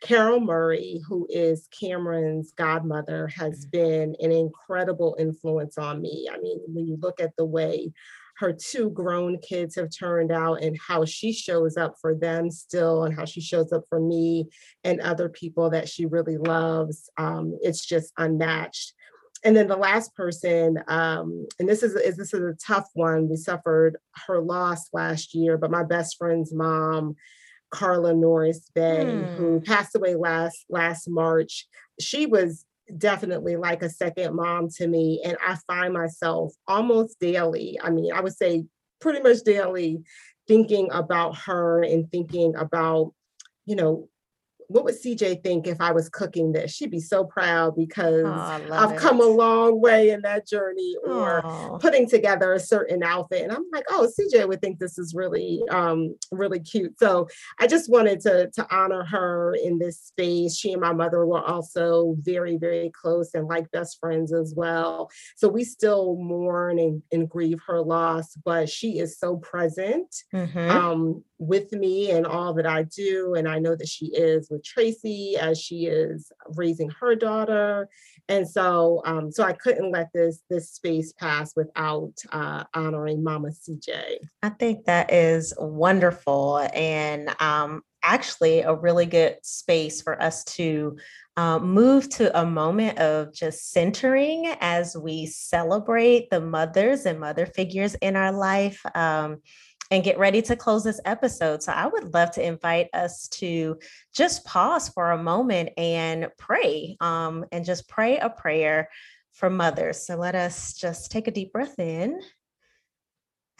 Carol 0.00 0.38
Murray, 0.38 1.00
who 1.08 1.26
is 1.30 1.68
Cameron's 1.78 2.52
godmother, 2.52 3.26
has 3.28 3.64
been 3.66 4.14
an 4.20 4.30
incredible 4.32 5.16
influence 5.18 5.76
on 5.76 6.00
me. 6.00 6.28
I 6.30 6.38
mean, 6.38 6.60
when 6.68 6.86
you 6.86 6.98
look 7.00 7.20
at 7.20 7.34
the 7.36 7.44
way 7.44 7.92
her 8.36 8.52
two 8.52 8.90
grown 8.90 9.38
kids 9.38 9.76
have 9.76 9.88
turned 9.90 10.32
out 10.32 10.62
and 10.62 10.76
how 10.78 11.04
she 11.04 11.32
shows 11.32 11.76
up 11.76 11.94
for 12.00 12.14
them 12.14 12.50
still 12.50 13.04
and 13.04 13.14
how 13.14 13.24
she 13.24 13.40
shows 13.40 13.72
up 13.72 13.84
for 13.88 14.00
me 14.00 14.48
and 14.82 15.00
other 15.00 15.28
people 15.28 15.70
that 15.70 15.88
she 15.88 16.06
really 16.06 16.36
loves, 16.36 17.08
um, 17.16 17.56
it's 17.62 17.84
just 17.84 18.12
unmatched. 18.18 18.92
And 19.44 19.54
then 19.54 19.68
the 19.68 19.76
last 19.76 20.14
person, 20.14 20.82
um, 20.88 21.46
and 21.58 21.68
this 21.68 21.82
is, 21.82 21.94
is 21.94 22.16
this 22.16 22.32
is 22.32 22.40
a 22.40 22.56
tough 22.66 22.88
one. 22.94 23.28
We 23.28 23.36
suffered 23.36 23.98
her 24.26 24.40
loss 24.40 24.88
last 24.92 25.34
year, 25.34 25.58
but 25.58 25.70
my 25.70 25.84
best 25.84 26.16
friend's 26.16 26.52
mom, 26.52 27.14
Carla 27.70 28.14
Norris 28.14 28.70
Bay, 28.74 29.28
who 29.36 29.58
Hmm. 29.58 29.64
passed 29.64 29.94
away 29.94 30.14
last 30.14 30.64
last 30.70 31.08
March. 31.08 31.66
She 32.00 32.24
was 32.24 32.64
definitely 32.96 33.56
like 33.56 33.82
a 33.82 33.90
second 33.90 34.34
mom 34.34 34.68
to 34.76 34.86
me, 34.86 35.20
and 35.24 35.36
I 35.46 35.56
find 35.66 35.92
myself 35.92 36.54
almost 36.66 37.20
daily. 37.20 37.78
I 37.82 37.90
mean, 37.90 38.12
I 38.12 38.20
would 38.20 38.36
say 38.36 38.64
pretty 39.00 39.20
much 39.20 39.38
daily 39.44 40.02
thinking 40.48 40.90
about 40.90 41.36
her 41.36 41.82
and 41.82 42.10
thinking 42.10 42.54
about, 42.56 43.12
you 43.66 43.76
know, 43.76 44.08
what 44.74 44.84
would 44.84 45.00
CJ 45.00 45.44
think 45.44 45.68
if 45.68 45.80
I 45.80 45.92
was 45.92 46.08
cooking 46.08 46.50
this? 46.50 46.72
She'd 46.72 46.90
be 46.90 46.98
so 46.98 47.22
proud 47.24 47.76
because 47.76 48.24
Oh, 48.26 48.72
I've 48.72 48.96
come 48.96 49.20
a 49.20 49.24
long 49.26 49.80
way 49.80 50.10
in 50.10 50.20
that 50.22 50.48
journey 50.48 50.96
or 51.06 51.42
putting 51.80 52.08
together 52.08 52.52
a 52.54 52.58
certain 52.60 53.02
outfit 53.02 53.42
and 53.42 53.52
i'm 53.52 53.64
like 53.72 53.84
oh 53.90 54.08
cj 54.18 54.48
would 54.48 54.60
think 54.60 54.78
this 54.78 54.98
is 54.98 55.14
really 55.14 55.62
um 55.70 56.14
really 56.32 56.58
cute 56.58 56.98
so 56.98 57.28
i 57.60 57.66
just 57.66 57.90
wanted 57.90 58.20
to 58.20 58.50
to 58.50 58.66
honor 58.74 59.04
her 59.04 59.54
in 59.62 59.78
this 59.78 59.98
space 60.00 60.56
she 60.56 60.72
and 60.72 60.80
my 60.80 60.92
mother 60.92 61.24
were 61.26 61.42
also 61.44 62.16
very 62.20 62.56
very 62.56 62.90
close 63.00 63.30
and 63.34 63.46
like 63.46 63.70
best 63.70 63.98
friends 64.00 64.32
as 64.32 64.54
well 64.56 65.10
so 65.36 65.48
we 65.48 65.62
still 65.64 66.16
mourn 66.16 66.78
and, 66.78 67.02
and 67.12 67.28
grieve 67.28 67.60
her 67.66 67.80
loss 67.80 68.34
but 68.44 68.68
she 68.68 68.98
is 68.98 69.18
so 69.18 69.36
present 69.36 70.12
Mhm. 70.32 70.70
um, 70.70 71.24
with 71.38 71.72
me 71.72 72.10
and 72.10 72.26
all 72.26 72.54
that 72.54 72.64
I 72.66 72.84
do. 72.84 73.34
And 73.34 73.46
I 73.48 73.58
know 73.58 73.74
that 73.76 73.88
she 73.88 74.06
is 74.06 74.48
with 74.48 74.63
Tracy 74.64 75.36
as 75.38 75.60
she 75.60 75.86
is 75.86 76.32
raising 76.56 76.90
her 77.00 77.14
daughter. 77.14 77.88
And 78.28 78.48
so, 78.48 79.02
um, 79.04 79.30
so 79.30 79.44
I 79.44 79.52
couldn't 79.52 79.92
let 79.92 80.08
this 80.14 80.40
this 80.48 80.70
space 80.70 81.12
pass 81.12 81.54
without 81.54 82.14
uh, 82.30 82.64
honoring 82.74 83.22
Mama 83.22 83.50
CJ. 83.50 84.18
I 84.42 84.48
think 84.50 84.86
that 84.86 85.12
is 85.12 85.54
wonderful 85.58 86.66
and 86.72 87.34
um, 87.40 87.82
actually 88.02 88.60
a 88.60 88.74
really 88.74 89.06
good 89.06 89.36
space 89.42 90.02
for 90.02 90.20
us 90.22 90.44
to 90.44 90.96
uh, 91.36 91.58
move 91.58 92.08
to 92.08 92.38
a 92.38 92.46
moment 92.46 92.98
of 92.98 93.34
just 93.34 93.72
centering 93.72 94.54
as 94.60 94.96
we 94.96 95.26
celebrate 95.26 96.30
the 96.30 96.40
mothers 96.40 97.06
and 97.06 97.18
mother 97.18 97.46
figures 97.46 97.94
in 97.96 98.14
our 98.14 98.30
life. 98.30 98.80
Um, 98.94 99.38
and 99.94 100.04
get 100.04 100.18
ready 100.18 100.42
to 100.42 100.56
close 100.56 100.82
this 100.82 101.00
episode. 101.04 101.62
So, 101.62 101.72
I 101.72 101.86
would 101.86 102.12
love 102.12 102.32
to 102.32 102.44
invite 102.44 102.88
us 102.92 103.28
to 103.28 103.78
just 104.12 104.44
pause 104.44 104.88
for 104.88 105.12
a 105.12 105.22
moment 105.22 105.70
and 105.76 106.28
pray, 106.36 106.96
um, 107.00 107.44
and 107.52 107.64
just 107.64 107.88
pray 107.88 108.18
a 108.18 108.28
prayer 108.28 108.88
for 109.32 109.48
mothers. 109.48 110.04
So, 110.04 110.16
let 110.16 110.34
us 110.34 110.74
just 110.74 111.10
take 111.10 111.28
a 111.28 111.30
deep 111.30 111.52
breath 111.52 111.78
in 111.78 112.20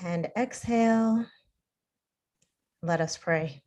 and 0.03 0.29
exhale. 0.37 1.25
Let 2.83 3.01
us 3.01 3.17
pray. 3.17 3.63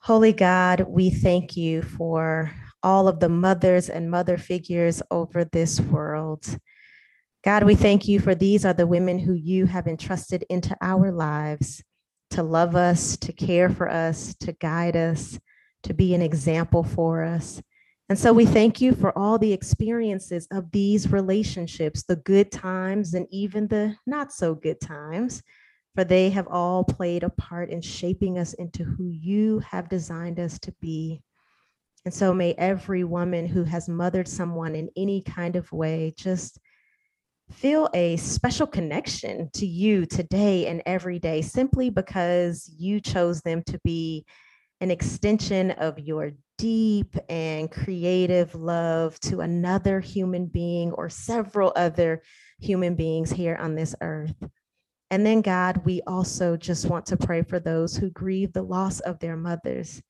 Holy 0.00 0.32
God, 0.32 0.80
we 0.88 1.10
thank 1.10 1.56
you 1.56 1.80
for 1.80 2.52
all 2.82 3.08
of 3.08 3.20
the 3.20 3.28
mothers 3.30 3.88
and 3.88 4.10
mother 4.10 4.36
figures 4.36 5.00
over 5.10 5.44
this 5.44 5.80
world. 5.80 6.44
God, 7.44 7.64
we 7.64 7.74
thank 7.74 8.08
you 8.08 8.20
for 8.20 8.34
these 8.34 8.64
are 8.64 8.72
the 8.72 8.86
women 8.86 9.18
who 9.18 9.34
you 9.34 9.66
have 9.66 9.86
entrusted 9.86 10.46
into 10.48 10.74
our 10.80 11.12
lives 11.12 11.84
to 12.30 12.42
love 12.42 12.74
us, 12.74 13.18
to 13.18 13.34
care 13.34 13.68
for 13.68 13.86
us, 13.86 14.34
to 14.36 14.52
guide 14.52 14.96
us, 14.96 15.38
to 15.82 15.92
be 15.92 16.14
an 16.14 16.22
example 16.22 16.82
for 16.82 17.22
us. 17.22 17.60
And 18.08 18.18
so 18.18 18.32
we 18.32 18.46
thank 18.46 18.80
you 18.80 18.94
for 18.94 19.16
all 19.18 19.38
the 19.38 19.52
experiences 19.52 20.48
of 20.52 20.70
these 20.72 21.12
relationships, 21.12 22.04
the 22.04 22.16
good 22.16 22.50
times 22.50 23.12
and 23.12 23.26
even 23.30 23.68
the 23.68 23.94
not 24.06 24.32
so 24.32 24.54
good 24.54 24.80
times, 24.80 25.42
for 25.94 26.02
they 26.02 26.30
have 26.30 26.48
all 26.48 26.82
played 26.82 27.24
a 27.24 27.28
part 27.28 27.68
in 27.68 27.82
shaping 27.82 28.38
us 28.38 28.54
into 28.54 28.84
who 28.84 29.10
you 29.10 29.58
have 29.58 29.90
designed 29.90 30.40
us 30.40 30.58
to 30.60 30.72
be. 30.80 31.20
And 32.06 32.14
so 32.14 32.32
may 32.32 32.54
every 32.54 33.04
woman 33.04 33.46
who 33.46 33.64
has 33.64 33.86
mothered 33.86 34.28
someone 34.28 34.74
in 34.74 34.88
any 34.96 35.20
kind 35.20 35.56
of 35.56 35.70
way 35.72 36.14
just 36.16 36.58
feel 37.50 37.88
a 37.94 38.16
special 38.16 38.66
connection 38.66 39.50
to 39.54 39.66
you 39.66 40.06
today 40.06 40.66
and 40.66 40.82
every 40.86 41.18
day 41.18 41.42
simply 41.42 41.90
because 41.90 42.72
you 42.76 43.00
chose 43.00 43.40
them 43.42 43.62
to 43.64 43.78
be 43.84 44.24
an 44.80 44.90
extension 44.90 45.70
of 45.72 45.98
your 45.98 46.32
deep 46.58 47.16
and 47.28 47.70
creative 47.70 48.54
love 48.54 49.18
to 49.20 49.40
another 49.40 50.00
human 50.00 50.46
being 50.46 50.92
or 50.92 51.08
several 51.08 51.72
other 51.76 52.22
human 52.60 52.94
beings 52.94 53.30
here 53.30 53.56
on 53.56 53.74
this 53.74 53.94
earth. 54.00 54.34
And 55.10 55.24
then, 55.24 55.42
God, 55.42 55.84
we 55.84 56.00
also 56.06 56.56
just 56.56 56.86
want 56.86 57.06
to 57.06 57.16
pray 57.16 57.42
for 57.42 57.60
those 57.60 57.96
who 57.96 58.10
grieve 58.10 58.52
the 58.52 58.62
loss 58.62 59.00
of 59.00 59.18
their 59.20 59.36
mothers. 59.36 60.02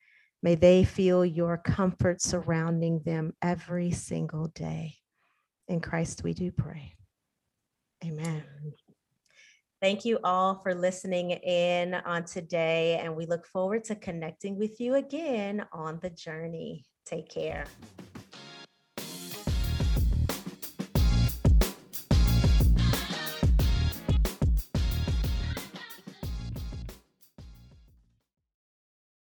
May 0.43 0.55
they 0.55 0.85
feel 0.85 1.25
your 1.25 1.57
comfort 1.59 2.21
surrounding 2.21 3.01
them 3.05 3.33
every 3.43 3.91
single 3.91 4.49
day. 4.49 4.97
In 5.69 5.81
Christ, 5.81 6.23
we 6.23 6.35
do 6.35 6.53
pray. 6.53 6.95
Amen. 8.05 8.45
Thank 9.81 10.05
you 10.05 10.19
all 10.25 10.61
for 10.63 10.75
listening 10.75 11.31
in 11.31 11.95
on 11.95 12.25
today, 12.25 12.99
and 13.03 13.15
we 13.15 13.27
look 13.27 13.47
forward 13.47 13.85
to 13.85 13.95
connecting 13.95 14.59
with 14.59 14.81
you 14.81 14.95
again 14.95 15.67
on 15.73 15.99
the 16.01 16.11
journey. 16.11 16.87
Take 17.05 17.29
care. 17.29 17.67